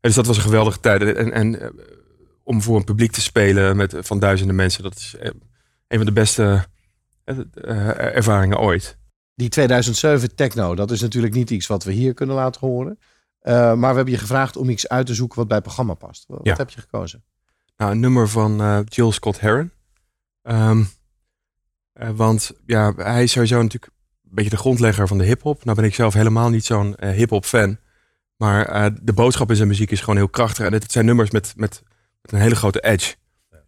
[0.00, 1.02] dus dat was een geweldige tijd.
[1.02, 1.68] En, en eh,
[2.42, 5.30] om voor een publiek te spelen met, van duizenden mensen, dat is eh,
[5.88, 6.64] een van de beste
[7.96, 8.98] ervaringen ooit.
[9.34, 12.98] Die 2007 techno, dat is natuurlijk niet iets wat we hier kunnen laten horen.
[13.42, 16.24] Maar we hebben je gevraagd om iets uit te zoeken wat bij het programma past.
[16.26, 16.56] Wat Ja.
[16.56, 17.24] heb je gekozen?
[17.76, 19.70] Nou, een nummer van Jill Scott Heron.
[20.42, 20.82] Ehm,
[21.92, 23.92] eh, want ja, hij is sowieso natuurlijk
[24.24, 25.64] een beetje de grondlegger van de hip-hop.
[25.64, 27.78] Nou ben ik zelf helemaal niet zo'n eh, hip-hop fan.
[28.36, 30.66] Maar eh, de boodschap in zijn muziek is gewoon heel krachtig.
[30.66, 31.82] En het zijn nummers met, met,
[32.22, 33.14] met een hele grote edge.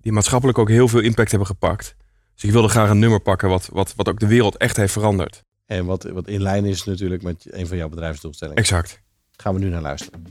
[0.00, 1.96] Die maatschappelijk ook heel veel impact hebben gepakt.
[2.34, 4.92] Dus ik wilde graag een nummer pakken wat, wat, wat ook de wereld echt heeft
[4.92, 5.44] veranderd.
[5.66, 8.62] En wat, wat in lijn is natuurlijk met een van jouw bedrijfsdoelstellingen.
[8.62, 9.00] Exact.
[9.30, 10.24] Gaan we nu naar luisteren.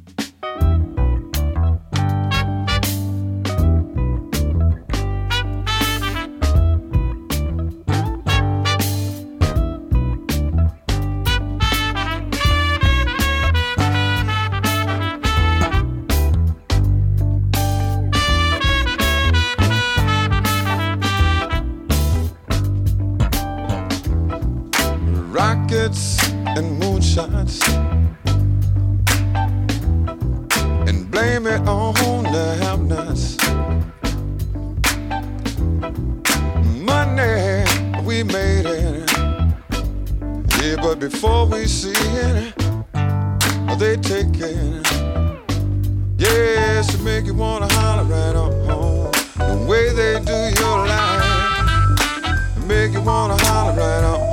[25.82, 27.68] And moonshots
[30.88, 33.38] and blame it on the have-nots.
[36.86, 37.66] Money,
[38.04, 39.12] we made it,
[40.62, 42.54] yeah, but before we see it,
[43.80, 44.86] they take it.
[46.20, 49.12] Yes, to make you wanna holler right on home.
[49.36, 54.31] The way they do your life, make you wanna holler right on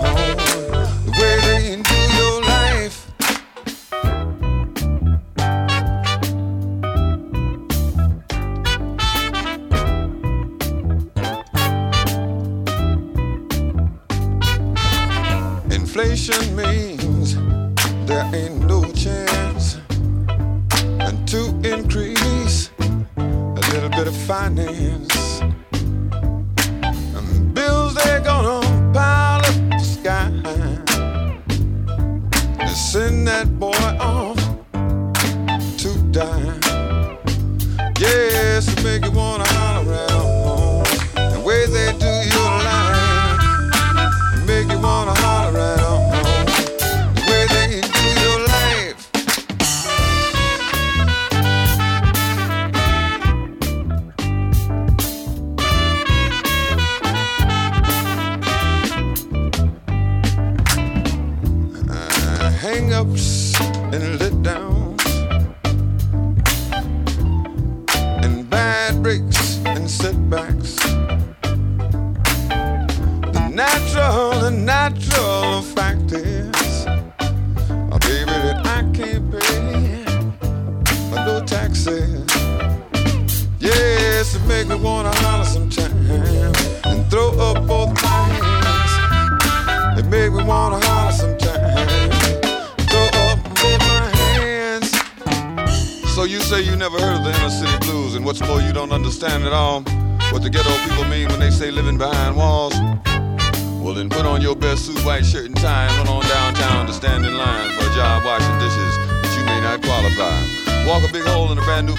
[15.99, 17.34] Inflation means
[18.07, 19.78] there ain't no chance.
[20.78, 22.70] And to increase
[23.16, 25.40] a little bit of finance.
[26.92, 28.61] And bills they're gonna
[28.94, 30.30] pile up the sky.
[32.61, 34.38] And send that boy off
[35.78, 36.61] to die.
[37.99, 39.68] Yes, make you wanna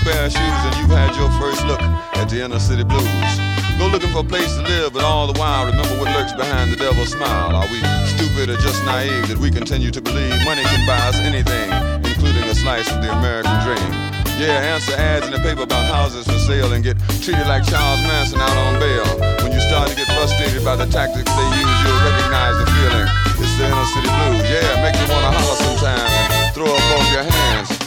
[0.03, 3.31] pair of shoes, and you've had your first look at the inner city blues.
[3.79, 6.71] Go looking for a place to live, but all the while remember what lurks behind
[6.71, 7.55] the devil's smile.
[7.55, 7.79] Are we
[8.11, 11.71] stupid or just naive that we continue to believe money can buy us anything,
[12.03, 13.91] including a slice of the American dream?
[14.35, 18.03] Yeah, answer ads in the paper about houses for sale and get treated like Charles
[18.03, 19.07] Manson out on bail.
[19.43, 23.07] When you start to get frustrated by the tactics they use, you'll recognize the feeling.
[23.39, 24.43] It's the inner city blues.
[24.43, 27.78] Yeah, make you wanna holler sometimes and throw up both your hands.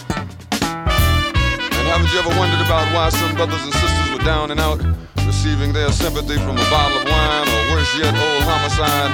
[1.93, 4.81] Haven't you ever wondered about why some brothers and sisters were down and out,
[5.29, 9.13] receiving their sympathy from a bottle of wine, or worse yet, old homicide,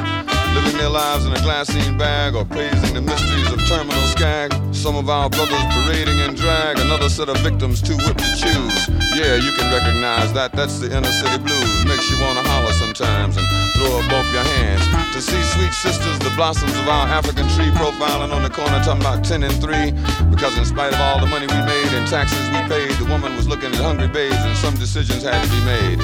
[0.55, 4.55] living their lives in a glassine bag, or praising the mysteries of terminal skag?
[4.71, 8.87] Some of our brothers parading in drag, another set of victims too whipped to choose.
[9.19, 10.53] Yeah, you can recognize that.
[10.53, 11.85] That's the inner city blues.
[11.85, 14.81] Makes you wanna holler sometimes and throw up both your hands.
[15.13, 19.03] To see sweet sisters, the blossoms of our African tree, profiling on the corner, talking
[19.03, 19.93] about 10 and 3.
[20.31, 23.37] Because in spite of all the money we made and taxes we paid, the woman
[23.37, 25.99] was looking at hungry babes and some decisions had to be made.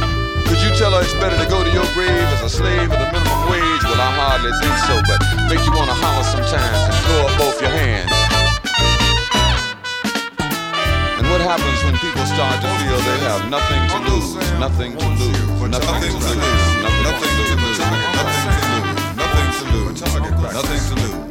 [0.45, 3.01] Could you tell her it's better to go to your grave as a slave at
[3.01, 3.85] the minimum wage?
[3.85, 7.61] Well, I hardly think so, but make you wanna holler sometimes and throw up both
[7.61, 8.24] your hands.
[11.35, 15.69] What happens when people start to feel they have nothing to lose, nothing to lose,
[15.69, 16.39] nothing to lose,
[17.03, 20.01] nothing to lose, nothing to lose, nothing to lose,
[20.55, 21.24] nothing to lose.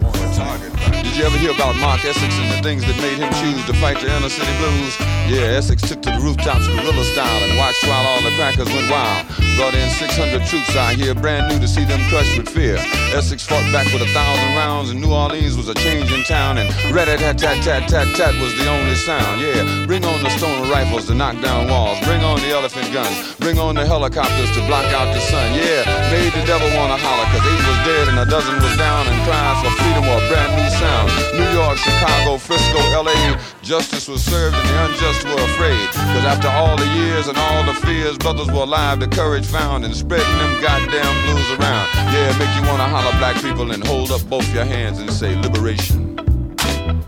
[1.13, 3.73] Did you ever hear about Mark Essex and the things that made him choose to
[3.77, 4.95] fight the inner city blues?
[5.29, 8.89] Yeah, Essex took to the rooftops guerrilla style and watched while all the crackers went
[8.89, 9.27] wild.
[9.55, 12.77] Brought in 600 troops out here, brand new to see them crushed with fear.
[13.13, 16.57] Essex fought back with a thousand rounds, and New Orleans was a changing town.
[16.57, 19.39] And rat tat tat tat tat tat was the only sound.
[19.39, 21.99] Yeah, bring on the stone rifles to knock down walls.
[22.01, 23.35] Bring on the elephant guns.
[23.37, 25.53] Bring on the helicopters to block out the sun.
[25.53, 29.05] Yeah, made the devil wanna holler, cause eight was dead and a dozen was down
[29.05, 31.09] and crying for freedom or brand new sound.
[31.33, 35.87] New York, Chicago, Frisco, LA, justice was served and the unjust were afraid.
[36.13, 39.85] Cause after all the years and all the fears, brothers were alive, the courage found
[39.85, 41.87] and spreading them goddamn blues around.
[42.13, 45.35] Yeah, make you wanna holler black people and hold up both your hands and say
[45.35, 46.15] liberation.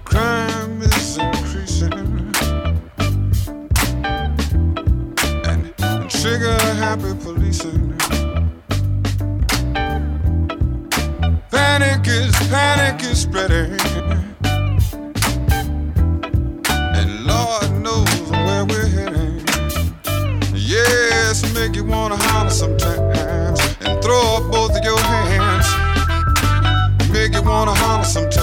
[0.05, 1.93] Crime is increasing.
[5.45, 8.04] And trigger happy policing.
[11.67, 13.75] Panic is panic is spreading.
[16.99, 19.43] And Lord knows where we're heading.
[20.53, 25.67] Yes, make you wanna holler sometimes and throw up both of your hands.
[27.11, 28.34] Make you wanna holler sometimes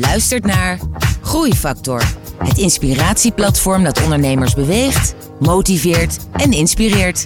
[0.00, 0.78] Luistert naar
[1.22, 2.02] Groeifactor.
[2.38, 7.24] Het inspiratieplatform dat ondernemers beweegt, motiveert en inspireert.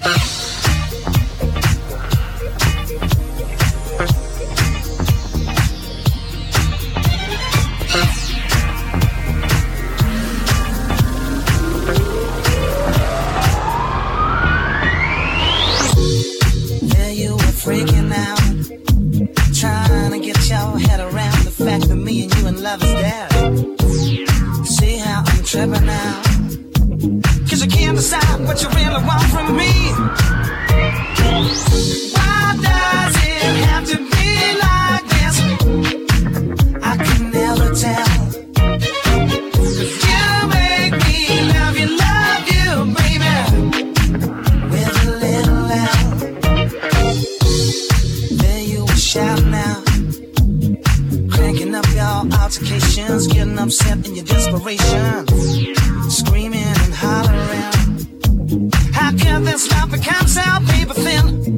[59.61, 61.58] It's the becomes out paper thin.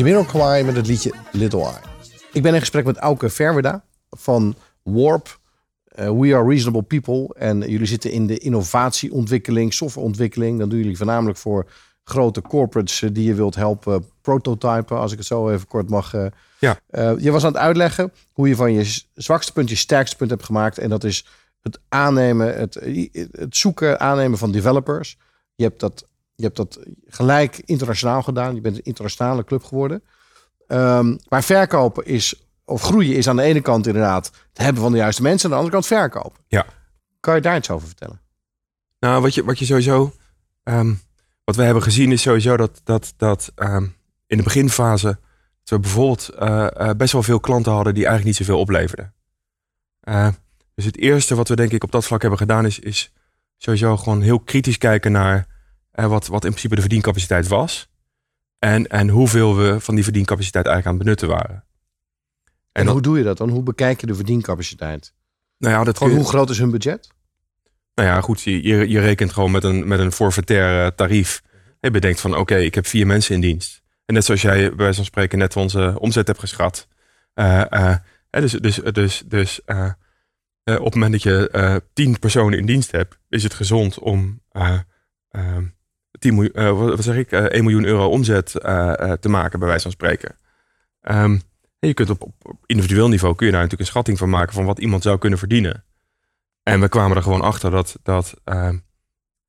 [0.00, 1.80] Jamiroquai met het liedje Little Eye.
[2.32, 5.40] Ik ben in gesprek met Auke Verweda van Warp.
[5.84, 7.34] Eh, we are reasonable people.
[7.34, 10.58] En jullie zitten in de innovatieontwikkeling, softwareontwikkeling.
[10.58, 11.70] Dan doen jullie voornamelijk voor
[12.04, 16.14] grote corporates eh, die je wilt helpen prototypen, als ik het zo even kort mag.
[16.14, 16.26] eh.
[16.58, 16.78] Ja.
[17.18, 20.44] Je was aan het uitleggen hoe je van je zwakste punt je sterkste punt hebt
[20.44, 20.78] gemaakt.
[20.78, 21.26] En dat is
[21.62, 22.74] het aannemen, het,
[23.32, 25.18] het zoeken, aannemen van developers.
[25.54, 26.04] Je hebt dat,
[26.40, 28.54] je hebt dat gelijk internationaal gedaan.
[28.54, 30.02] Je bent een internationale club geworden.
[30.66, 34.92] Ehm, maar verkopen is, of groeien is aan de ane kant inderdaad het hebben van
[34.92, 35.44] de juiste mensen.
[35.44, 36.44] Aan de andere kant verkopen.
[36.48, 36.66] Ja.
[37.20, 38.20] Kan je daar iets over vertellen?
[38.98, 40.12] Nou, wat je, wat je sowieso.
[40.62, 40.94] ehm,
[41.44, 43.86] wat we hebben gezien is sowieso dat, dat, dat ehm,
[44.26, 45.06] in de beginfase.
[45.60, 49.14] dat we bijvoorbeeld eh, eh, best wel veel klanten hadden die eigenlijk niet zoveel opleverden.
[50.00, 50.28] Eh,
[50.74, 53.12] dus het eerste wat we denk ik op dat vlak hebben gedaan is, is
[53.56, 55.46] sowieso gewoon heel kritisch kijken naar
[55.90, 57.88] eh, wat, wat in principe de verdiencapaciteit was.
[58.58, 61.64] En, en hoeveel we van die verdiencapaciteit eigenlijk aan het benutten waren.
[62.72, 63.48] En, hoe doe je dat dan?
[63.48, 65.14] Hoe bekijk je de verdiencapaciteit?
[65.58, 67.08] Nou ja, dat Gewoon hoe groot is hun budget?
[67.94, 71.42] Nou ja, goed, je, je, je rekent gewoon met een, met een forfaitair tarief.
[71.80, 73.82] Je bedenkt van, oké, ik heb vier mensen in dienst.
[74.06, 76.88] En net zoals jij bij wijze van spreken net onze omzet hebt geschat.
[77.34, 77.96] Eh, eh,
[78.30, 79.60] dus dus, dus, dus
[80.64, 84.78] op het moment dat je tien personen in dienst hebt, is het gezond om eh,
[85.30, 85.56] eh,
[86.20, 89.58] 10 miljoen, eh, wat zeg ik, eh 1 miljoen euro omzet eh, eh, te maken,
[89.58, 90.36] bij wijze van spreken.
[91.00, 91.38] Ehm,
[91.78, 94.64] je kunt op, op, individueel niveau kun je daar natuurlijk een schatting van maken van
[94.64, 95.84] wat iemand zou kunnen verdienen.
[96.62, 98.76] En we kwamen er gewoon achter dat, dat ehm,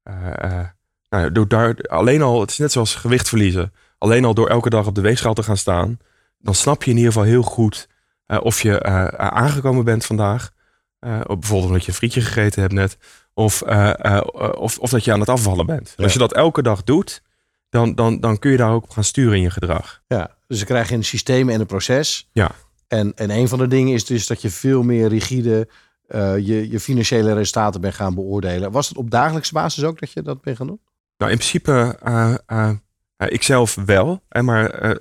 [0.04, 0.68] eh, eh,
[1.10, 3.74] nou, door daar, alleen al, het is net zoals gewicht verliezen.
[3.98, 6.00] Alleen al door elke dag op de weegschaal te gaan staan,
[6.40, 7.88] dan snap je in ieder geval heel goed
[8.32, 10.52] eh, of je eh, aangekomen bent vandaag.
[11.00, 12.98] Eh, bijvoorbeeld omdat je een frietje gegeten hebt net.
[13.34, 14.22] Of, eh, eh,
[14.58, 15.94] of, of dat je aan het afvallen bent.
[15.98, 16.04] Ja.
[16.04, 17.22] Als je dat elke dag doet,
[17.70, 20.02] dan, dan, dan kun je daar ook op gaan sturen in je gedrag.
[20.08, 22.30] Ja, dus ze krijgen een systeem en een proces.
[22.32, 22.52] Ja.
[22.88, 25.68] En, en een van de dingen is dus dat je veel meer rigide
[26.08, 28.72] eh, je, je financiële resultaten bent gaan beoordelen.
[28.72, 30.82] Was het op dagelijkse basis ook dat je dat bent gaan doen?
[31.18, 31.98] Nou, in principe,
[32.46, 32.72] eh,
[33.18, 34.24] ik zelf wel.
[34.30, 34.98] Hè, maar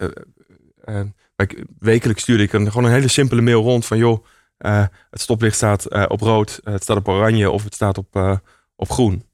[1.78, 3.98] wekelijks stuurde ik een, gewoon een hele simpele mail rond van...
[3.98, 4.24] joh,
[4.60, 7.98] eh, het stoplicht staat eh, op rood, eh, het staat op oranje of het staat
[7.98, 8.40] op,
[8.76, 9.24] op groen.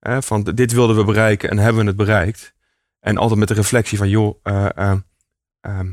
[0.00, 2.54] Van dit wilden we bereiken en hebben we het bereikt.
[3.00, 4.96] En altijd met de reflectie van, joh, eh, eh,
[5.60, 5.90] ehm,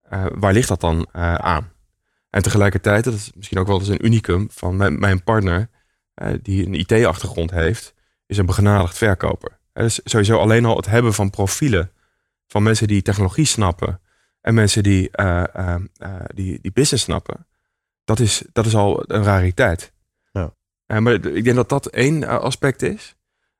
[0.00, 1.72] eh, waar ligt dat dan aan?
[2.30, 5.68] En tegelijkertijd, dat is misschien ook wel eens een unicum van mijn, partner...
[6.42, 7.94] die een IT-achtergrond heeft,
[8.26, 9.58] is een begenadigd verkoper.
[9.72, 11.92] Dus sowieso alleen al het hebben van profielen
[12.46, 14.00] van mensen die technologie snappen
[14.40, 15.10] en mensen die,
[16.34, 17.46] die, die business snappen,
[18.16, 19.92] dat is, dat is al een rariteit.
[20.32, 20.54] Ja.
[20.86, 23.16] Eh, maar ik denk dat dat één eh, aspect is.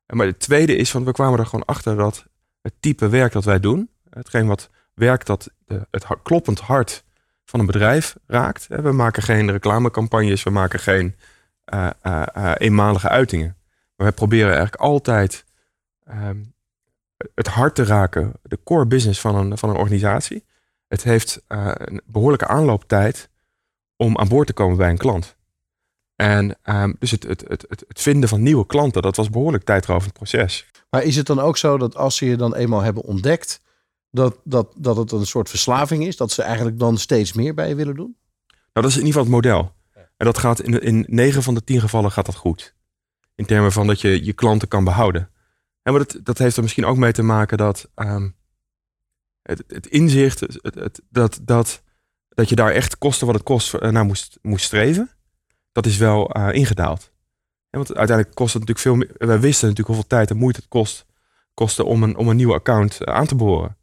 [0.07, 2.26] Eh, Maar het tweede is, want we kwamen er gewoon achter dat
[2.61, 7.05] het type werk dat wij doen, hetgeen wat werk dat de, het kloppend hart
[7.44, 8.66] van een bedrijf raakt.
[8.68, 11.16] We maken geen reclamecampagnes, we maken geen
[12.57, 13.57] eenmalige uitingen.
[13.96, 15.44] Maar wij proberen eigenlijk altijd
[16.05, 16.42] ehm,
[17.34, 20.44] het hart te raken, de core business van een, van een organisatie.
[20.88, 23.30] Het heeft een behoorlijke aanlooptijd
[24.03, 25.36] om aan boord te komen bij een klant.
[26.16, 29.64] En ehm, dus het, het, het, het, vinden van nieuwe klanten, dat was een behoorlijk
[29.64, 30.66] tijdrovend proces.
[30.90, 33.61] Maar is het dan ook zo dat als ze je dan eenmaal hebben ontdekt,
[34.11, 36.16] dat, dat, dat het een soort verslaving is?
[36.16, 38.16] Dat ze eigenlijk dan steeds meer bij je willen doen?
[38.48, 39.72] Nou, dat is in ieder geval het model.
[40.16, 42.74] En dat gaat in, in 9 van de 10 gevallen gaat dat goed.
[43.34, 45.30] In termen van dat je je klanten kan behouden.
[45.82, 47.90] En maar dat, dat heeft er misschien ook mee te maken dat.
[47.94, 48.28] ehm,
[49.42, 51.82] het, het inzicht, het, het- dat, dat,
[52.34, 55.10] dat je daar echt kosten wat het kost eh, naar moest, moest streven,
[55.72, 57.10] dat is wel eh, ingedaald.
[57.70, 59.28] Ja, want uiteindelijk kost het natuurlijk veel meer.
[59.28, 61.06] Wij wisten natuurlijk hoeveel tijd en moeite het kost,
[61.54, 63.76] kostte om een, om een nieuw account eh, aan te boren.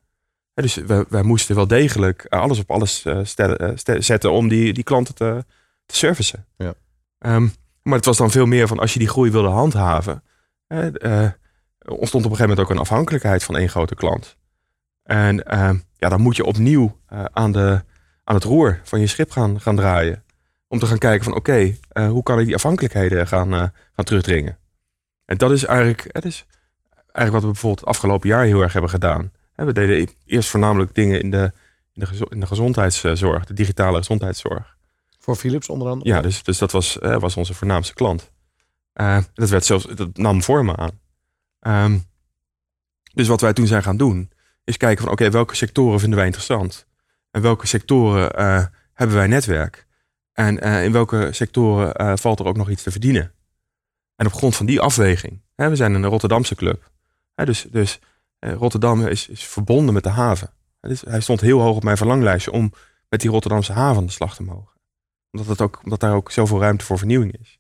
[0.54, 4.74] Ja, dus wij, wij moesten wel degelijk alles op alles stellen, ste- zetten om die,
[4.74, 5.46] die klanten te,
[5.86, 6.46] te servicen.
[6.58, 6.74] Ja.
[7.20, 7.48] Ehm,
[7.82, 10.24] maar het was dan veel meer van als je die groei wilde handhaven.
[10.68, 10.88] eh,
[11.86, 14.38] ontstond op een gegeven moment ook een afhankelijkheid van één grote klant.
[15.04, 17.00] En ehm, ja, dan moet je opnieuw
[17.32, 17.84] aan, de,
[18.30, 20.24] aan het roer van je schip gaan, gaan draaien.
[20.68, 23.60] Om te gaan kijken van oké, eh, hoe kan ik die afhankelijkheden gaan, eh,
[23.96, 24.58] gaan terugdringen.
[25.26, 26.46] En dat is eigenlijk, het is
[26.96, 29.32] eigenlijk wat we bijvoorbeeld het afgelopen jaar heel erg hebben gedaan.
[29.56, 31.52] We deden eerst voornamelijk dingen in de,
[31.94, 34.78] in de, in de gezondheidszorg, de digitale gezondheidszorg.
[35.20, 36.10] Voor Philips onder andere.
[36.10, 38.32] Ja, dus, dus dat was, eh, was onze voornaamste klant.
[39.34, 41.00] Dat, werd zelfs, dat nam vormen aan.
[41.60, 41.98] Ehm,
[43.14, 44.32] dus wat wij toen zijn gaan doen,
[44.64, 46.88] is kijken van oké, welke sectoren vinden wij interessant?
[47.32, 49.88] En welke sectoren eh, hebben wij netwerk?
[50.34, 53.32] En eh, in welke sectoren eh, valt er ook nog iets te verdienen?
[54.16, 56.92] En op grond van die afweging, hè, we zijn een Rotterdamse club.
[57.36, 58.00] Hè, dus dus
[58.40, 60.50] Rotterdam is, is verbonden met de haven.
[60.82, 62.74] Dus hij stond heel hoog op mijn verlanglijstje om
[63.10, 64.80] met die Rotterdamse haven aan de slag te mogen
[65.32, 67.60] omdat, het ook, omdat daar ook zoveel ruimte voor vernieuwing is.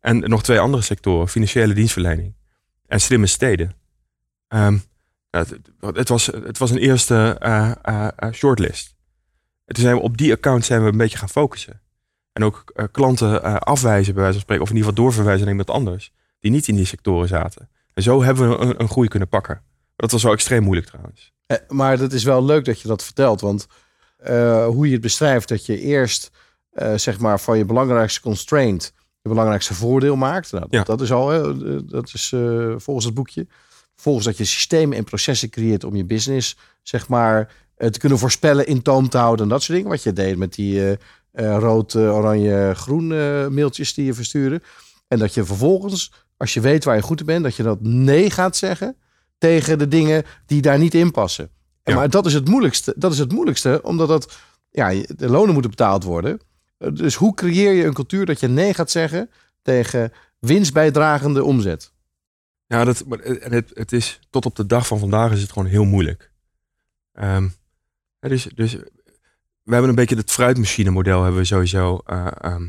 [0.00, 2.34] En nog twee andere sectoren, financiële dienstverlening
[2.86, 3.74] en slimme steden.
[4.48, 4.72] Ja,
[5.38, 8.94] het, het, was, het was een eerste eh, eh, eh, shortlist.
[9.64, 11.80] En toen zijn we op die account zijn we een beetje gaan focussen.
[12.32, 15.76] En ook klanten afwijzen, bij wijze van spreken, of in ieder geval doorverwijzen naar iemand
[15.76, 17.68] anders, die niet in die sectoren zaten.
[17.94, 19.62] En zo hebben we een, een groei kunnen pakken.
[19.96, 21.32] Dat was wel extreem moeilijk trouwens.
[21.68, 23.40] Maar dat is wel leuk dat je dat vertelt.
[23.40, 23.66] Want
[24.66, 26.30] hoe je het beschrijft, dat je eerst
[26.96, 30.52] zeg maar van je belangrijkste constraint je belangrijkste voordeel maakt.
[30.52, 30.82] Nou, dat, Ja.
[30.82, 31.56] dat is al,
[31.86, 32.34] dat is
[32.76, 33.46] volgens het boekje.
[33.96, 38.18] Volgens dat je systemen en processen creëert om je business, zeg maar, eh, te kunnen
[38.18, 39.92] voorspellen, in toom te houden en dat soort dingen.
[39.92, 40.92] Wat je deed met die eh,
[41.32, 43.06] eh, rood, oranje, groen
[43.54, 44.62] mailtjes die je verstuurde.
[45.08, 47.80] En dat je vervolgens, als je weet waar je goed in bent, dat je dat
[47.80, 48.96] nee gaat zeggen
[49.38, 51.50] tegen de dingen die daar niet in passen.
[51.84, 51.94] Ja.
[51.94, 52.94] Maar dat is het moeilijkste.
[52.96, 54.38] Dat is het moeilijkste, omdat dat,
[54.70, 56.40] ja, de lonen moeten betaald worden.
[56.92, 59.30] Dus hoe creëer je een cultuur dat je nee gaat zeggen
[59.62, 61.91] tegen winstbijdragende omzet?
[62.72, 65.40] Ja, dat, maar het- en het, het is tot op de dag van vandaag is
[65.42, 66.32] het gewoon heel moeilijk.
[67.12, 67.48] Ehm,
[68.20, 68.72] dus, dus
[69.62, 72.68] we hebben een beetje het fruitmachine model hebben we sowieso eh, ehm,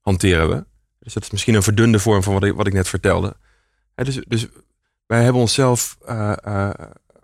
[0.00, 0.64] hanteren we.
[0.98, 3.36] Dus dat is misschien een verdunde vorm van wat ik, wat ik net vertelde.
[3.94, 4.46] Dus, dus
[5.06, 6.70] wij hebben onszelf eh, eh,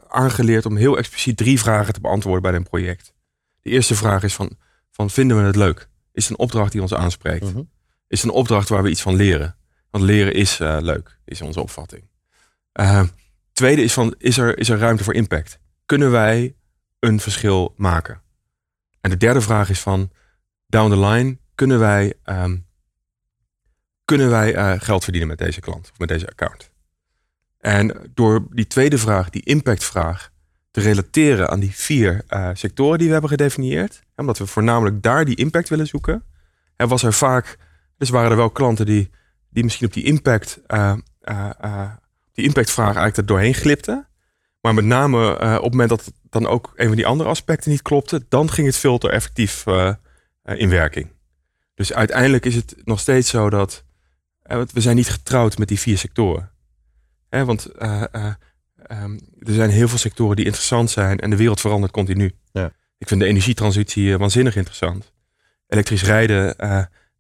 [0.08, 3.12] aangeleerd om heel expliciet drie vragen te beantwoorden bij een project.
[3.60, 4.50] De eerste vraag is van,
[4.90, 5.88] van vinden we het leuk?
[6.12, 7.44] Is het een opdracht die ons aanspreekt?
[7.44, 7.62] Mhm.
[8.08, 9.56] Is het een opdracht waar we iets van leren?
[9.90, 12.08] Want leren is eh, leuk, is onze opvatting.
[12.72, 13.02] Eh,
[13.52, 15.58] tweede is van, is er, is er ruimte voor impact?
[15.86, 16.54] Kunnen wij
[16.98, 18.20] een verschil maken?
[19.00, 20.10] En de derde vraag is van,
[20.66, 22.56] down the line, kunnen wij, ehm,
[24.04, 26.70] kunnen wij eh, geld verdienen met deze klant of met deze account?
[27.58, 30.30] En door die tweede vraag, die impactvraag,
[30.70, 35.36] te relateren aan die vier sectoren die we hebben gedefinieerd, omdat we voornamelijk daar die
[35.36, 36.24] impact willen zoeken,
[36.76, 37.58] was er vaak,
[37.96, 39.10] dus waren er wel klanten die,
[39.58, 41.90] die misschien op die impact, eh, eh, eh,
[42.32, 44.08] die impactvraag eigenlijk er doorheen glipten.
[44.60, 47.82] Maar met name op het moment dat dan ook een van die andere aspecten niet
[47.82, 49.64] klopte, dan ging het filter effectief
[50.44, 51.10] in werking.
[51.74, 53.84] Dus uiteindelijk is het nog steeds zo dat
[54.72, 56.50] we zijn niet getrouwd met die vier sectoren.
[57.28, 58.32] Hè, want eh, eh,
[58.86, 62.32] ehm, er zijn heel veel sectoren die interessant zijn en de wereld verandert continu.
[62.52, 62.72] Ja.
[62.98, 65.12] Ik vind de energietransitie waanzinnig interessant.
[65.66, 66.56] Elektrisch rijden,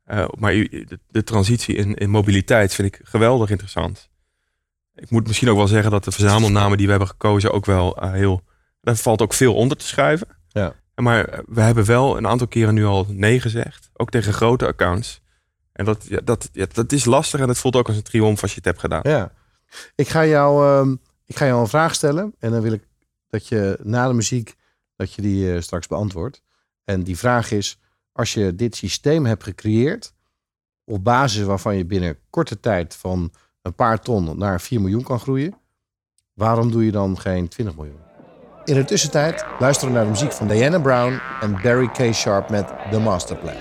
[0.08, 4.08] eh, maar de, de transitie in, in mobiliteit vind ik geweldig interessant.
[4.94, 7.96] Ik moet misschien ook wel zeggen dat de verzamelnamen die we hebben gekozen ook wel
[7.96, 8.42] eh, heel.
[8.80, 10.28] Daar valt ook veel onder te schuiven.
[10.48, 10.74] Ja.
[10.94, 13.90] Maar eh, we hebben wel een aantal keren nu al nee gezegd.
[13.92, 15.20] Ook tegen grote accounts.
[15.72, 18.42] En dat, ja, dat, ja, dat is lastig en het voelt ook als een triomf
[18.42, 19.00] als je het hebt gedaan.
[19.02, 19.32] Ja.
[19.94, 22.88] Ik ga jou, ehm, ik ga jou een vraag stellen en dan wil ik
[23.28, 24.54] dat je na de muziek
[24.96, 26.42] dat je die straks beantwoordt.
[26.84, 27.78] En die vraag is:
[28.18, 30.12] als je dit systeem hebt gecreëerd
[30.84, 35.20] op basis waarvan je binnen korte tijd van een paar ton naar 4 miljoen kan
[35.20, 35.54] groeien,
[36.34, 38.00] waarom doe je dan geen 20 miljoen?
[38.64, 42.14] In de tussentijd luisteren we naar de muziek van Diana Brown en Barry K.
[42.14, 43.56] Sharp met The Masterplan.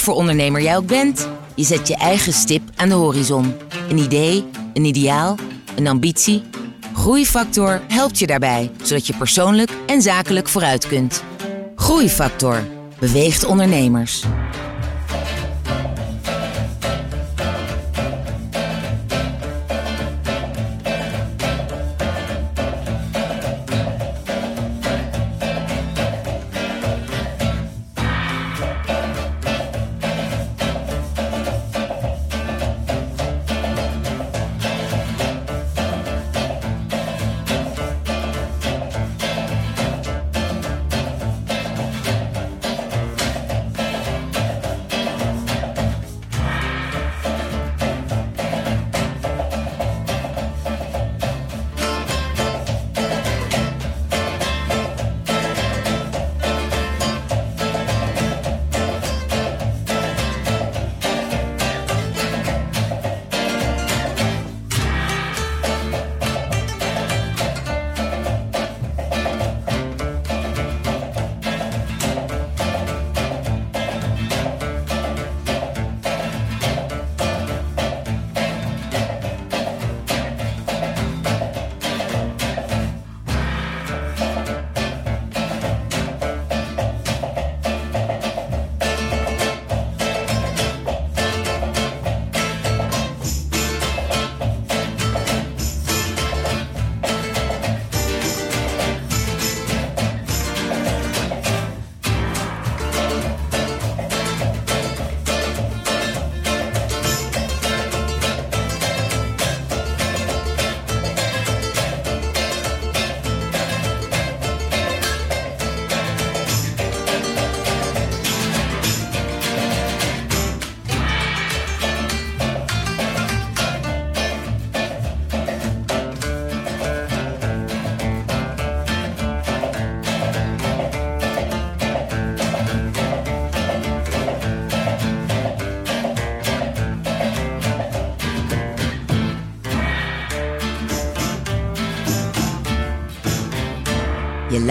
[0.00, 3.54] Voor ondernemer jij ook bent, je zet je eigen stip aan de horizon.
[3.88, 5.36] Een idee, een ideaal,
[5.76, 6.42] een ambitie.
[6.94, 11.22] Groeifactor helpt je daarbij, zodat je persoonlijk en zakelijk vooruit kunt.
[11.74, 12.62] Groeifactor
[12.98, 14.24] beweegt ondernemers.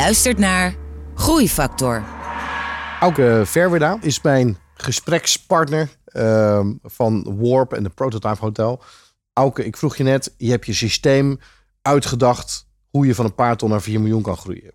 [0.10, 0.76] Luistert naar
[1.16, 2.03] Groeifactor.
[2.99, 8.84] Auke Verwerda is mijn gesprekspartner ehm, van Warp en de Prototype Hotel.
[9.34, 11.39] Auke, ik vroeg je net, je hebt je systeem
[11.82, 14.74] uitgedacht hoe je van een paar ton naar 4 miljoen kan groeien.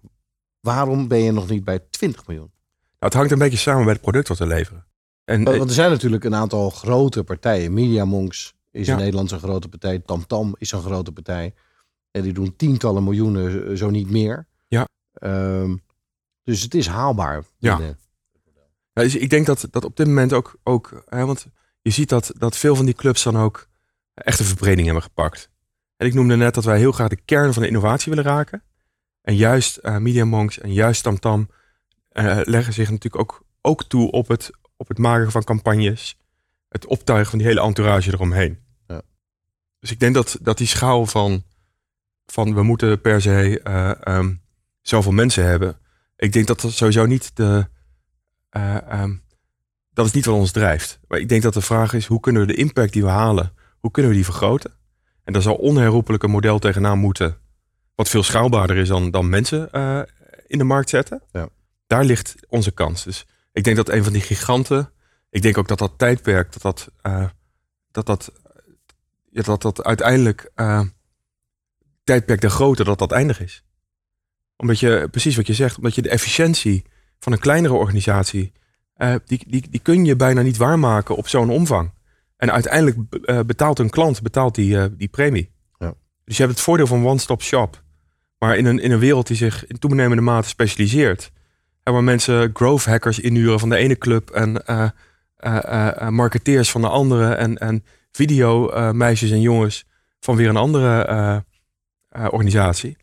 [0.60, 2.50] Waarom ben je nog niet bij 20 miljoen?
[2.82, 4.86] Nou, het hangt een beetje samen bij het product wat we leveren.
[5.24, 7.72] En, Want, want er zijn natuurlijk een aantal grote partijen.
[7.72, 8.92] Mediamonks is Ja.
[8.92, 9.98] in Nederland een grote partij.
[9.98, 11.54] TamTam is een grote partij.
[12.10, 14.46] En die doen tientallen miljoenen, eh, zo niet meer.
[15.14, 15.76] Ehm,
[16.42, 17.44] dus het is haalbaar.
[17.58, 17.96] Ja.
[18.92, 21.46] Ja, dus ik denk dat, dat op dit moment ook, ook hè, want
[21.82, 23.68] je ziet dat, dat veel van die clubs dan ook
[24.14, 25.50] echt een verbreding hebben gepakt.
[25.96, 28.62] En ik noemde net dat wij heel graag de kern van de innovatie willen raken.
[29.20, 31.48] En juist eh Media Monks en juist TamTam
[32.08, 36.18] eh, leggen zich natuurlijk ook, ook toe op het, op het maken van campagnes.
[36.68, 38.58] Het optuigen van die hele entourage eromheen.
[38.86, 39.02] Ja.
[39.78, 41.44] Dus ik denk dat, dat die schaal van,
[42.26, 44.34] van we moeten per se eh, ehm,
[44.86, 45.78] zoveel mensen hebben.
[46.16, 47.68] Ik denk dat dat sowieso niet de,
[48.50, 49.14] eh, ehm,
[49.92, 51.00] dat is niet wat ons drijft.
[51.08, 53.52] Maar ik denk dat de vraag is, hoe kunnen we de impact die we halen,
[53.78, 54.72] hoe kunnen we die vergroten?
[55.24, 57.38] En daar zal onherroepelijk een model tegenaan moeten,
[57.94, 60.00] wat veel schaalbaarder is dan, dan mensen eh,
[60.46, 61.22] in de markt zetten.
[61.32, 61.48] Ja.
[61.86, 63.04] Daar ligt onze kans.
[63.04, 64.92] Dus ik denk dat een van die giganten,
[65.30, 67.28] ik denk ook dat dat tijdperk, dat dat, eh,
[67.90, 68.32] dat, dat,
[69.30, 70.52] ja, dat, dat uiteindelijk
[72.04, 73.64] tijdperk der grote, dat dat eindig is.
[74.56, 76.84] Omdat je, precies wat je zegt, omdat je de efficiëntie
[77.18, 78.52] van een kleinere organisatie,
[78.94, 81.92] eh, die, die, die kun je bijna niet waarmaken op zo'n omvang.
[82.36, 85.50] En uiteindelijk eh, betaalt een klant betaalt die, eh, die premie.
[85.78, 85.94] Ja.
[86.24, 87.82] Dus je hebt het voordeel van one-stop shop.
[88.38, 91.32] Maar in een, in een wereld die zich in toenemende mate specialiseert.
[91.82, 94.62] En waar mensen growth hackers inhuren van de ene club en
[96.14, 97.34] marketeers van de andere.
[97.34, 99.86] En, en video meisjes en jongens
[100.20, 101.44] van weer een andere
[102.30, 102.96] organisatie.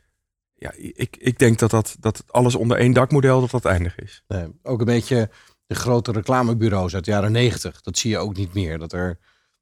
[0.62, 4.24] Ja, ik, ik denk dat, dat, dat alles onder één dakmodel dat dat eindig is.
[4.28, 5.30] Nee, ook een beetje
[5.68, 7.82] de grote reclamebureaus uit de jaren negentig.
[7.82, 8.78] Dat zie je ook niet meer.
[8.80, 9.18] Dat er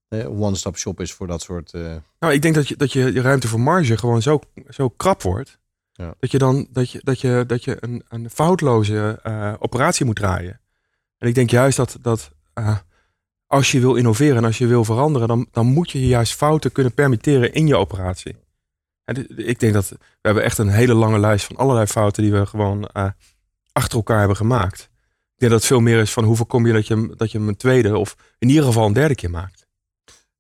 [0.07, 1.73] een one-stop shop is voor dat soort...
[1.73, 4.39] eh, Nou, ik denk dat je, dat je ruimte voor marge gewoon zo,
[4.69, 5.59] zo krap wordt.
[5.91, 6.13] Ja.
[6.19, 10.15] Dat je dan dat je, dat je, dat je een, een foutloze eh, operatie moet
[10.15, 10.61] draaien.
[11.17, 12.77] En ik denk juist dat, dat eh,
[13.47, 16.71] als je wil innoveren en als je wil veranderen, dan, dan moet je juist fouten
[16.71, 18.35] kunnen permitteren in je operatie.
[19.35, 22.45] Ik denk dat we hebben echt een hele lange lijst van allerlei fouten die we
[22.45, 23.09] gewoon eh,
[23.71, 24.89] achter elkaar hebben gemaakt.
[25.35, 27.37] denk dat het veel meer is van hoe voorkom je dat je, hem- dat je
[27.37, 29.67] hem een tweede of in ieder geval een derde keer maakt.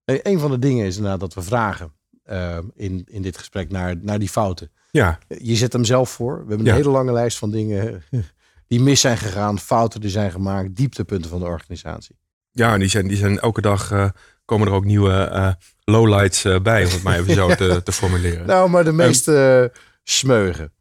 [0.05, 1.91] Nee, een van de dingen is inderdaad dat we vragen
[2.23, 4.71] eh, in, in dit gesprek naar, naar die fouten.
[4.91, 6.33] Ja, Je zet hem zelf voor.
[6.33, 6.73] We hebben een Ja.
[6.73, 8.03] hele lange lijst van dingen
[8.67, 12.17] die mis zijn gegaan, fouten die zijn gemaakt, dieptepunten van de organisatie.
[12.51, 14.09] ja en die zijn, die zijn elke dag eh,
[14.49, 15.51] komen er ook nieuwe eh,
[15.83, 18.45] lowlights eh, bij, om het maar even zo te, te formuleren.
[18.45, 20.73] Nou, maar de meeste eh, smeugen.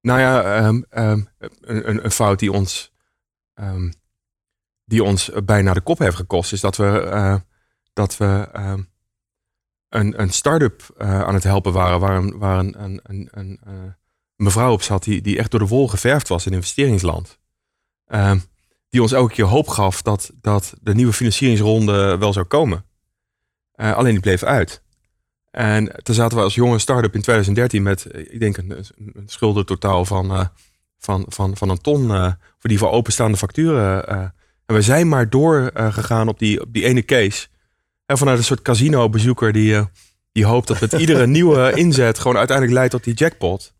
[0.00, 1.20] Nou ja, ehm, ehm,
[1.60, 2.92] een, een, fout die ons,
[3.54, 3.90] ehm,
[4.84, 7.40] die ons bijna de kop heeft gekost, is dat we,
[7.92, 8.82] dat we ehm,
[9.88, 13.60] een, een start-up aan het helpen waren, waar een, waar een, een, een
[14.36, 17.38] mevrouw op zat die, die echt door de wol geverfd was in investeringsland.
[18.94, 22.84] Ehm, die ons elke keer hoop gaf dat, dat de nieuwe financieringsronde wel zou komen.
[23.72, 24.82] Eh, alleen die bleef uit.
[25.50, 29.28] En toen zaten we als jonge start-up in 2013 met, eh, ik denk, een, een
[29.28, 30.46] schuldentotaal van, eh,
[30.98, 32.06] van, van, van een ton
[32.58, 34.08] voor die voor openstaande facturen.
[34.66, 37.46] en we zijn maar doorgegaan gegaan op, die, op die ene case.
[38.06, 39.88] En vanuit een soort casino-bezoeker die,
[40.32, 43.74] die hoopt dat met iedere nieuwe inzet gewoon uiteindelijk leidt tot die jackpot.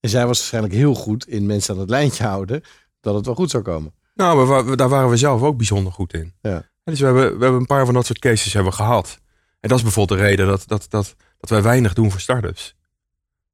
[0.00, 2.62] En zij was waarschijnlijk heel goed in mensen aan het lijntje houden
[3.00, 3.94] dat het wel goed zou komen.
[4.14, 6.34] Nou, we, daar waren we zelf ook bijzonder goed in.
[6.40, 6.54] Ja.
[6.54, 9.20] En Dus we hebben, we hebben een paar van dat soort cases hebben gehad.
[9.60, 12.76] En dat is bijvoorbeeld de reden dat, dat, dat, dat wij weinig doen voor start-ups.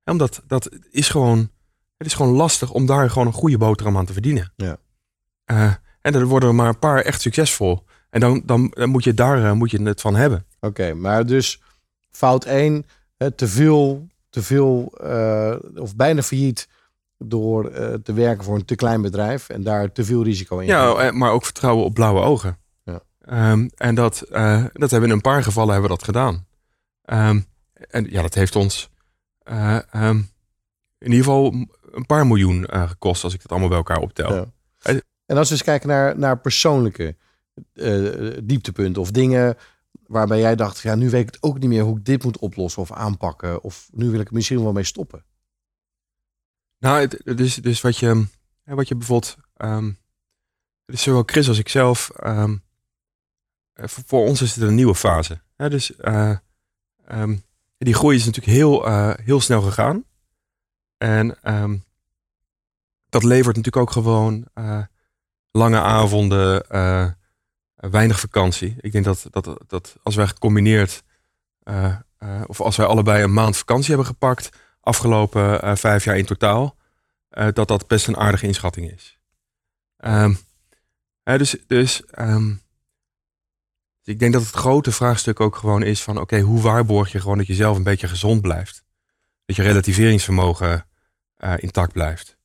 [0.04, 1.50] Ja, Omdat dat is gewoon,
[1.96, 4.52] het is gewoon lastig om daar gewoon een goede boterham aan te verdienen.
[4.56, 4.76] Ja.
[5.44, 7.84] Eh, en er worden er maar een paar echt succesvol.
[8.10, 10.46] En dan, dan, dan moet je daar eh, moet je het van hebben.
[10.60, 11.60] Oké, maar dus
[12.10, 12.86] fout 1,
[13.36, 16.68] te veel, te veel eh, of bijna failliet
[17.24, 20.66] door eh, te werken voor een te klein bedrijf en daar te veel risico in.
[20.66, 22.58] Ja, eh, maar ook vertrouwen op blauwe ogen.
[22.84, 23.00] Ja.
[23.20, 26.46] Ehm, en dat, eh, dat hebben we in een paar gevallen hebben we dat gedaan.
[27.04, 27.40] Ehm,
[27.74, 28.90] en ja, dat heeft ons
[29.42, 30.16] eh, ehm,
[30.98, 31.54] in ieder geval
[31.92, 34.34] een paar miljoen gekost als ik dat allemaal bij elkaar optel.
[34.34, 34.44] Ja.
[35.26, 37.16] En als we eens kijken naar, naar persoonlijke
[38.42, 39.56] dieptepunten of dingen
[40.06, 42.38] waarbij jij dacht, ja, nu weet ik het ook niet meer hoe ik dit moet
[42.38, 43.62] oplossen of aanpakken.
[43.62, 45.24] Of nu wil ik er misschien wel mee stoppen.
[46.82, 48.26] Nou, het, is dus wat je,
[48.64, 49.36] wat je bijvoorbeeld.
[49.56, 49.90] ehm
[50.86, 52.10] is zowel Chris als ik zelf.
[52.10, 52.56] ehm,
[53.72, 55.40] eh, voor, ons is het een nieuwe fase.
[55.56, 56.36] Dus eh,
[57.06, 57.36] ehm,
[57.78, 60.04] die groei is natuurlijk heel, eh, heel snel gegaan.
[60.96, 61.38] En
[63.08, 64.46] dat levert natuurlijk ook gewoon
[65.50, 66.64] lange avonden,
[67.74, 68.76] weinig vakantie.
[68.80, 71.02] Ik denk dat, dat, dat als wij gecombineerd,
[72.46, 76.76] of als wij allebei een maand vakantie hebben gepakt, afgelopen eh, vijf jaar in totaal,
[77.28, 79.18] eh, dat dat best een aardige inschatting is.
[79.96, 80.34] Ehm,
[81.22, 82.48] hè, dus dus ehm,
[84.00, 87.20] dus ik denk dat het grote vraagstuk ook gewoon is van oké, hoe waarborg je
[87.20, 88.84] gewoon dat je zelf een beetje gezond blijft?
[89.44, 90.86] Dat je relativeringsvermogen
[91.36, 92.40] eh, intact blijft.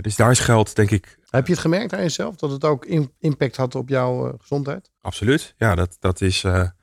[0.00, 2.84] Dus daar is geld, denk ik, Heb je het gemerkt aan jezelf dat het ook
[2.86, 4.90] in- impact had op jouw gezondheid?
[5.00, 5.54] Absoluut.
[5.56, 6.44] Ja, dat, dat is.
[6.44, 6.74] en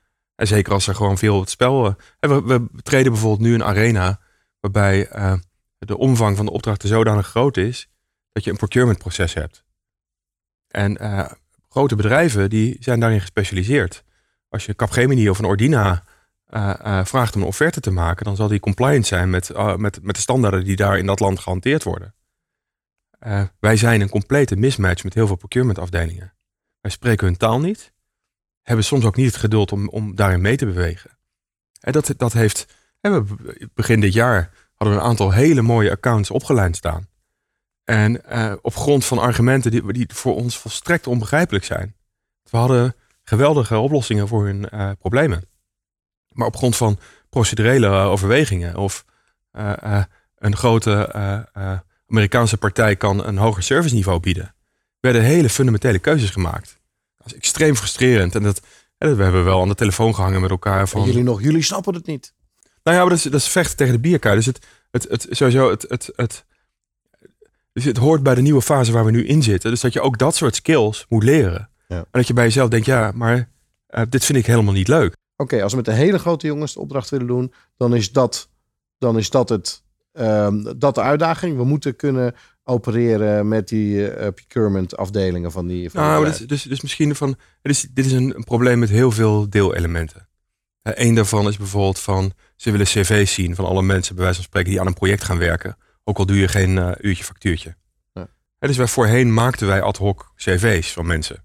[0.48, 1.96] zeker als er gewoon veel op het spel.
[2.20, 4.20] we, we treden bijvoorbeeld nu een arena.
[4.60, 5.34] Waarbij eh,
[5.78, 7.90] de omvang van de opdrachten zodanig groot is.
[8.32, 9.64] dat je een procurement proces hebt.
[10.68, 11.32] En eh,
[11.70, 14.04] grote bedrijven die zijn daarin gespecialiseerd.
[14.50, 16.04] Als je Capgemini of een Ordina
[16.46, 18.26] eh, vraagt om een offerte te maken.
[18.26, 21.40] dan zal die compliant zijn met, met, met de standaarden die daar in dat land
[21.40, 22.14] gehanteerd worden.
[23.60, 26.34] Wij zijn een complete mismatch met heel veel procurement afdelingen.
[26.82, 27.94] Wij spreken hun taal niet.
[28.62, 31.18] Hebben soms ook niet het geduld om, om daarin mee te bewegen.
[31.80, 32.79] En dat, dat heeft.
[33.74, 37.08] Begin dit jaar hadden we een aantal hele mooie accounts opgeleid staan.
[37.90, 41.96] En eh, op grond van argumenten die, die voor ons volstrekt onbegrijpelijk zijn.
[42.50, 45.44] We hadden geweldige oplossingen voor hun eh, problemen.
[46.30, 49.06] Maar op grond van procedurele eh, overwegingen of
[50.36, 51.14] een grote
[52.08, 54.56] Amerikaanse partij kan een hoger serviceniveau bieden,
[55.00, 56.80] werden hele fundamentele keuzes gemaakt.
[57.18, 58.36] Dat is extreem frustrerend.
[58.36, 58.62] En dat,
[58.98, 60.88] we hebben wel aan de telefoon gehangen met elkaar.
[60.88, 62.34] Van, jullie nog, jullie snappen het niet.
[62.90, 64.36] Nou ja, maar dat is, dat is vechten tegen de bierkaart.
[64.36, 66.46] Dus het, het, het, sowieso, het, het, het,
[67.74, 69.70] dus het hoort bij de nieuwe fase waar we nu in zitten.
[69.70, 71.70] Dus dat je ook dat soort skills moet leren.
[71.88, 71.98] Ja.
[71.98, 73.50] En dat je bij jezelf denkt, ja, maar
[73.88, 75.16] eh, dit vind ik helemaal niet leuk.
[75.36, 78.50] Oké, als we met de hele grote jongens de opdracht willen doen, dan is dat,
[78.98, 81.58] dan is dat, het, ehm, dat de uitdaging.
[81.58, 85.90] We moeten kunnen opereren met die eh, procurement afdelingen van die.
[85.90, 89.50] Van Nou, dus, dus, dus misschien van, dit is een, een probleem met heel veel
[89.50, 90.29] deelelementen.
[90.96, 94.40] Eh, een daarvan is bijvoorbeeld van, ze willen cv's zien van alle mensen, bij wijze
[94.40, 95.78] van spreken, die aan een project gaan werken.
[96.04, 97.76] Ook al doe je geen eh, uurtje factuurtje.
[98.14, 98.28] Ja.
[98.60, 101.44] Dus wij voorheen maakten wij ad hoc cv's van mensen.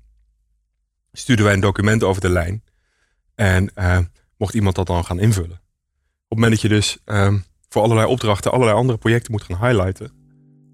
[1.13, 2.63] Stuurden wij een document over de lijn.
[3.35, 3.99] En eh,
[4.37, 5.61] mocht iemand dat dan gaan invullen.
[6.29, 7.39] Op het moment dat je dus ehm,
[7.69, 10.13] voor allerlei opdrachten, allerlei andere projecten moet gaan highlighten.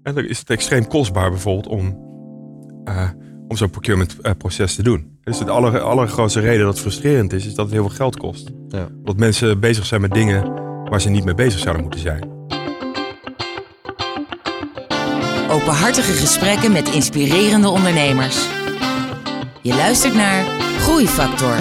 [0.03, 1.87] En dan is het extreem kostbaar bijvoorbeeld om,
[3.47, 5.19] om zo'n procurement proces te doen.
[5.23, 8.17] Dus de aller, allergrootste reden dat het frustrerend is, is dat het heel veel geld
[8.17, 8.49] kost.
[8.69, 8.87] Ja.
[9.03, 10.53] Dat mensen bezig zijn met dingen
[10.89, 12.29] waar ze niet mee bezig zouden moeten zijn.
[15.49, 18.47] Openhartige gesprekken met inspirerende ondernemers.
[19.61, 20.45] Je luistert naar
[20.79, 21.55] Groeifactor.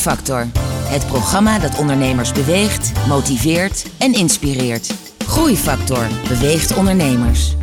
[0.00, 0.46] Groeifactor.
[0.88, 4.94] Het programma dat ondernemers beweegt, motiveert en inspireert.
[5.26, 7.56] Groeifactor beweegt ondernemers.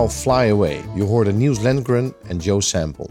[0.00, 0.84] I'll Fly Away.
[0.94, 3.08] Je hoorde Niels Landgren en Joe Sample.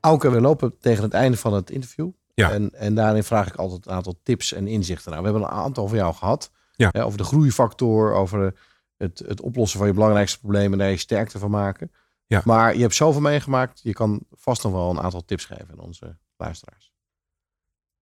[0.00, 2.10] Auke, we lopen tegen het einde van het interview.
[2.34, 2.50] Ja.
[2.50, 5.10] En, en daarin vraag ik altijd een aantal tips en inzichten.
[5.10, 6.50] Nou, we hebben een aantal van jou gehad.
[6.72, 6.88] Ja.
[6.92, 8.54] Hè, over de groeifactor, over
[8.96, 11.92] het, het oplossen van je belangrijkste problemen en daar je sterkte van maken.
[12.26, 12.42] Ja.
[12.44, 13.80] Maar je hebt zoveel meegemaakt.
[13.82, 16.92] Je kan vast nog wel een aantal tips geven aan onze luisteraars.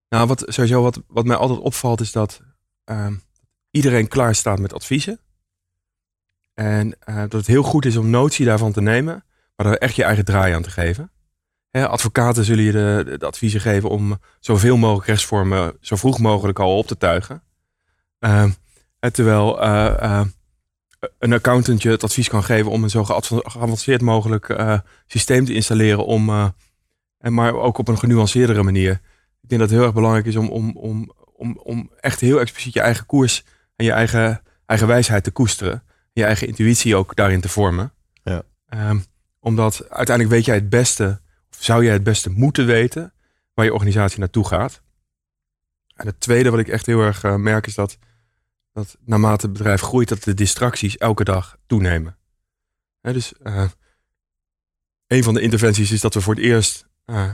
[0.09, 2.41] Nou, wat, sowieso wat, wat mij altijd opvalt is dat
[2.83, 3.15] ehm,
[3.71, 5.19] iedereen klaar staat met adviezen.
[6.55, 9.23] En eh, dat het heel goed is om notie daarvan te nemen,
[9.55, 11.11] maar er echt je eigen draai aan te geven.
[11.69, 16.77] Hè, advocaten zullen je de, adviezen geven om zoveel mogelijk rechtsvormen zo vroeg mogelijk al
[16.77, 17.43] op te tuigen.
[18.99, 20.25] En terwijl eh, eh,
[21.19, 24.55] een accountant je het advies kan geven om een zo geavanceerd mogelijk
[25.07, 26.53] systeem te installeren, om,
[27.17, 28.91] en maar ook op een genuanceerdere manier.
[29.41, 32.39] Ik denk dat het heel erg belangrijk is om, om, om, om, om echt heel
[32.39, 33.43] expliciet je eigen koers
[33.75, 35.83] en je eigen, eigen wijsheid te koesteren.
[36.15, 37.93] Je eigen intuïtie ook daarin te vormen.
[38.23, 38.43] Ja.
[38.67, 38.99] Ehm,
[39.39, 41.21] omdat uiteindelijk weet jij het beste,
[41.51, 43.13] of zou jij het beste moeten weten,
[43.53, 44.81] waar je organisatie naartoe gaat.
[45.95, 47.97] En het tweede wat ik echt heel erg eh, merk is dat,
[48.71, 52.17] dat naarmate het bedrijf groeit, dat de distracties elke dag toenemen.
[53.01, 53.69] Dus eh,
[55.07, 57.33] een van de interventies is dat we voor het eerst eh,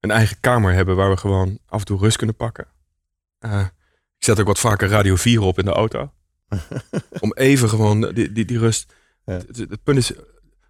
[0.00, 2.66] een eigen kamer hebben waar we gewoon af en toe rust kunnen pakken.
[4.18, 6.12] Ik zet ook wat vaker Radio 4 op in de auto.
[7.20, 8.94] om even gewoon die, die, die rust.
[9.24, 9.32] Ja.
[9.32, 10.12] Het, punt is,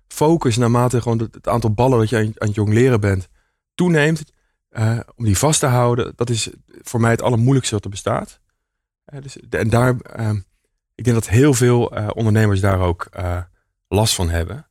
[0.08, 3.28] focus naarmate gewoon het, het aantal ballen dat je aan, aan het jongleren bent
[3.74, 4.22] toeneemt.
[4.68, 8.40] eh, om die vast te houden, dat is voor mij het allermoeilijkste wat er bestaat.
[9.04, 10.30] Eh, dus, de- en daar, eh,
[10.94, 13.08] ik denk dat heel veel eh, ondernemers daar ook
[13.88, 14.66] last van hebben.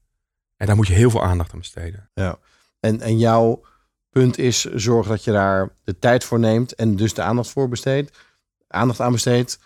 [0.58, 2.10] En daar moet je heel veel aandacht aan besteden.
[2.14, 2.40] Ja.
[2.80, 3.66] En, en jouw
[4.10, 7.70] punt is zorg dat je daar de tijd voor neemt en dus de aandacht voor
[7.70, 8.18] besteedt.
[8.68, 9.60] Aandacht aan besteedt.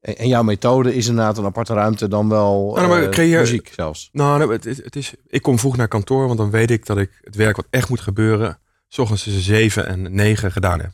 [0.00, 3.72] En, jouw methode is inderdaad een aparte ruimte dan wel Nou, maar eh, creëer- muziek
[3.74, 4.08] zelfs.
[4.12, 7.20] Nou, nou, het, is, ik kom vroeg naar kantoor, want dan weet ik dat ik
[7.22, 8.58] het werk wat echt moet gebeuren,
[8.88, 10.92] s ochtends tussen zeven en negen gedaan heb.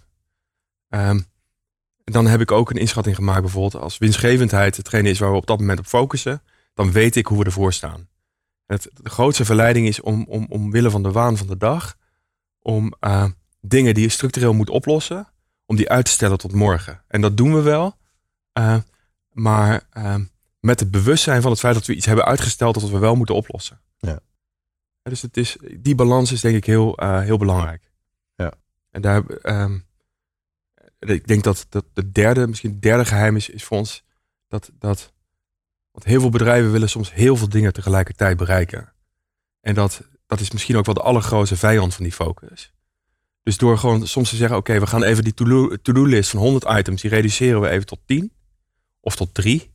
[0.88, 1.20] Ehm,
[2.04, 5.46] dan heb ik ook een inschatting gemaakt, bijvoorbeeld als winstgevendheid hetgene is waar we op
[5.46, 6.42] dat moment op focussen,
[6.74, 8.08] dan weet ik hoe we ervoor staan.
[8.66, 11.96] Het, de grootste verleiding is om, om, omwille van de waan van de dag,
[12.62, 13.24] om eh,
[13.60, 15.28] dingen die je structureel moet oplossen,
[15.66, 17.02] om die uit te stellen tot morgen.
[17.08, 17.96] En dat doen we wel,
[18.52, 18.76] eh,
[19.34, 20.24] maar ehm,
[20.60, 23.34] met het bewustzijn van het feit dat we iets hebben uitgesteld dat we wel moeten
[23.34, 23.80] oplossen.
[23.98, 24.20] Ja.
[25.02, 27.92] Dus het is, die balans is denk ik heel, eh, heel belangrijk.
[28.36, 28.52] Ja.
[28.90, 29.78] En daar, ehm,
[30.98, 34.04] ik denk dat, dat de derde, misschien het derde geheim is, is voor ons
[34.48, 35.12] dat, dat,
[35.90, 38.92] want heel veel bedrijven willen soms heel veel dingen tegelijkertijd bereiken.
[39.60, 42.72] En dat, dat is misschien ook wel de allergrootste vijand van die focus.
[43.42, 46.78] Dus door gewoon soms te zeggen, oké, we gaan even die to-do- to-do-list van 100
[46.78, 48.32] items, die reduceren we even tot 10
[49.04, 49.70] of tot 3.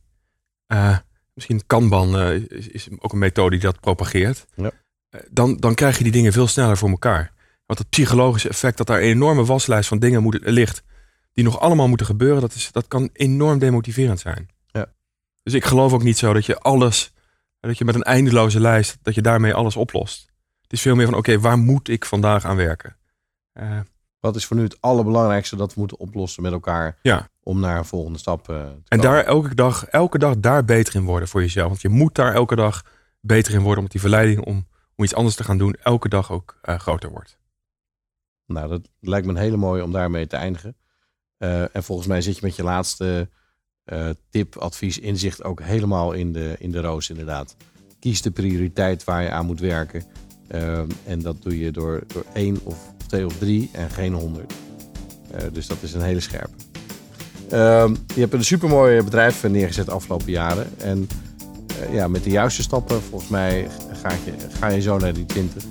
[0.66, 0.98] Eh,
[1.34, 4.46] misschien Kanban is, is ook een methode die dat propageert.
[4.54, 4.70] Ja.
[5.10, 7.32] Eh, dan, dan krijg je die dingen veel sneller voor elkaar.
[7.66, 10.82] Want het psychologische effect dat daar een enorme waslijst van dingen moet, ligt,
[11.32, 14.48] die nog allemaal moeten gebeuren, dat, is, dat kan enorm demotiverend zijn.
[14.66, 14.92] Ja.
[15.42, 17.12] Dus ik geloof ook niet zo dat je alles,
[17.60, 20.30] dat je met een eindeloze lijst, dat je daarmee alles oplost.
[20.62, 22.96] Het is veel meer van, oké, waar moet ik vandaag aan werken?
[24.20, 27.28] Wat is voor nu het allerbelangrijkste dat we moeten oplossen met elkaar Ja.
[27.42, 29.04] om naar een volgende stap eh, te En komen?
[29.04, 31.68] daar elke dag, elke dag daar beter in worden voor jezelf.
[31.68, 32.84] Want je moet daar elke dag
[33.20, 34.66] beter in worden, omdat die verleiding om,
[34.96, 37.38] om iets anders te gaan doen elke dag ook eh, groter wordt.
[38.46, 40.76] Nou, dat lijkt me een hele mooie om daarmee te eindigen.
[41.36, 43.28] Eh, en volgens mij zit je met je laatste
[44.30, 47.56] tip, advies, inzicht ook helemaal in de, in de roos inderdaad.
[47.98, 50.04] Kies de prioriteit waar je aan moet werken.
[50.48, 54.52] Ehm, en dat doe je door, door één of twee of drie en geen honderd.
[55.30, 56.54] Eh, dus dat is een hele scherpe.
[57.48, 60.66] Ehm, je hebt een supermooi bedrijf neergezet de afgelopen jaren.
[60.78, 61.08] En
[61.66, 63.68] eh, ja, met de juiste stappen, volgens mij
[64.02, 65.62] ga je, ga je zo naar die 20.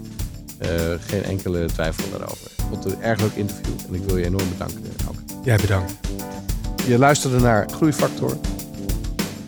[0.57, 2.51] Eh, geen enkele twijfel daarover.
[2.57, 4.83] Ik vond het een erg leuk interview en ik wil je enorm bedanken.
[5.05, 5.21] Auke.
[5.43, 5.93] Jij bedankt.
[6.87, 8.37] Je luisterde naar Groeifactor.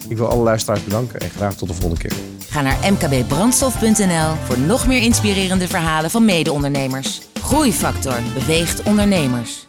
[0.07, 2.30] Ik wil alle luisteraars bedanken en graag tot de volgende keer.
[2.51, 7.21] Ga naar mkbbrandstof.nl voor nog meer inspirerende verhalen van mede-ondernemers.
[7.41, 9.67] Groeifactor beweegt ondernemers.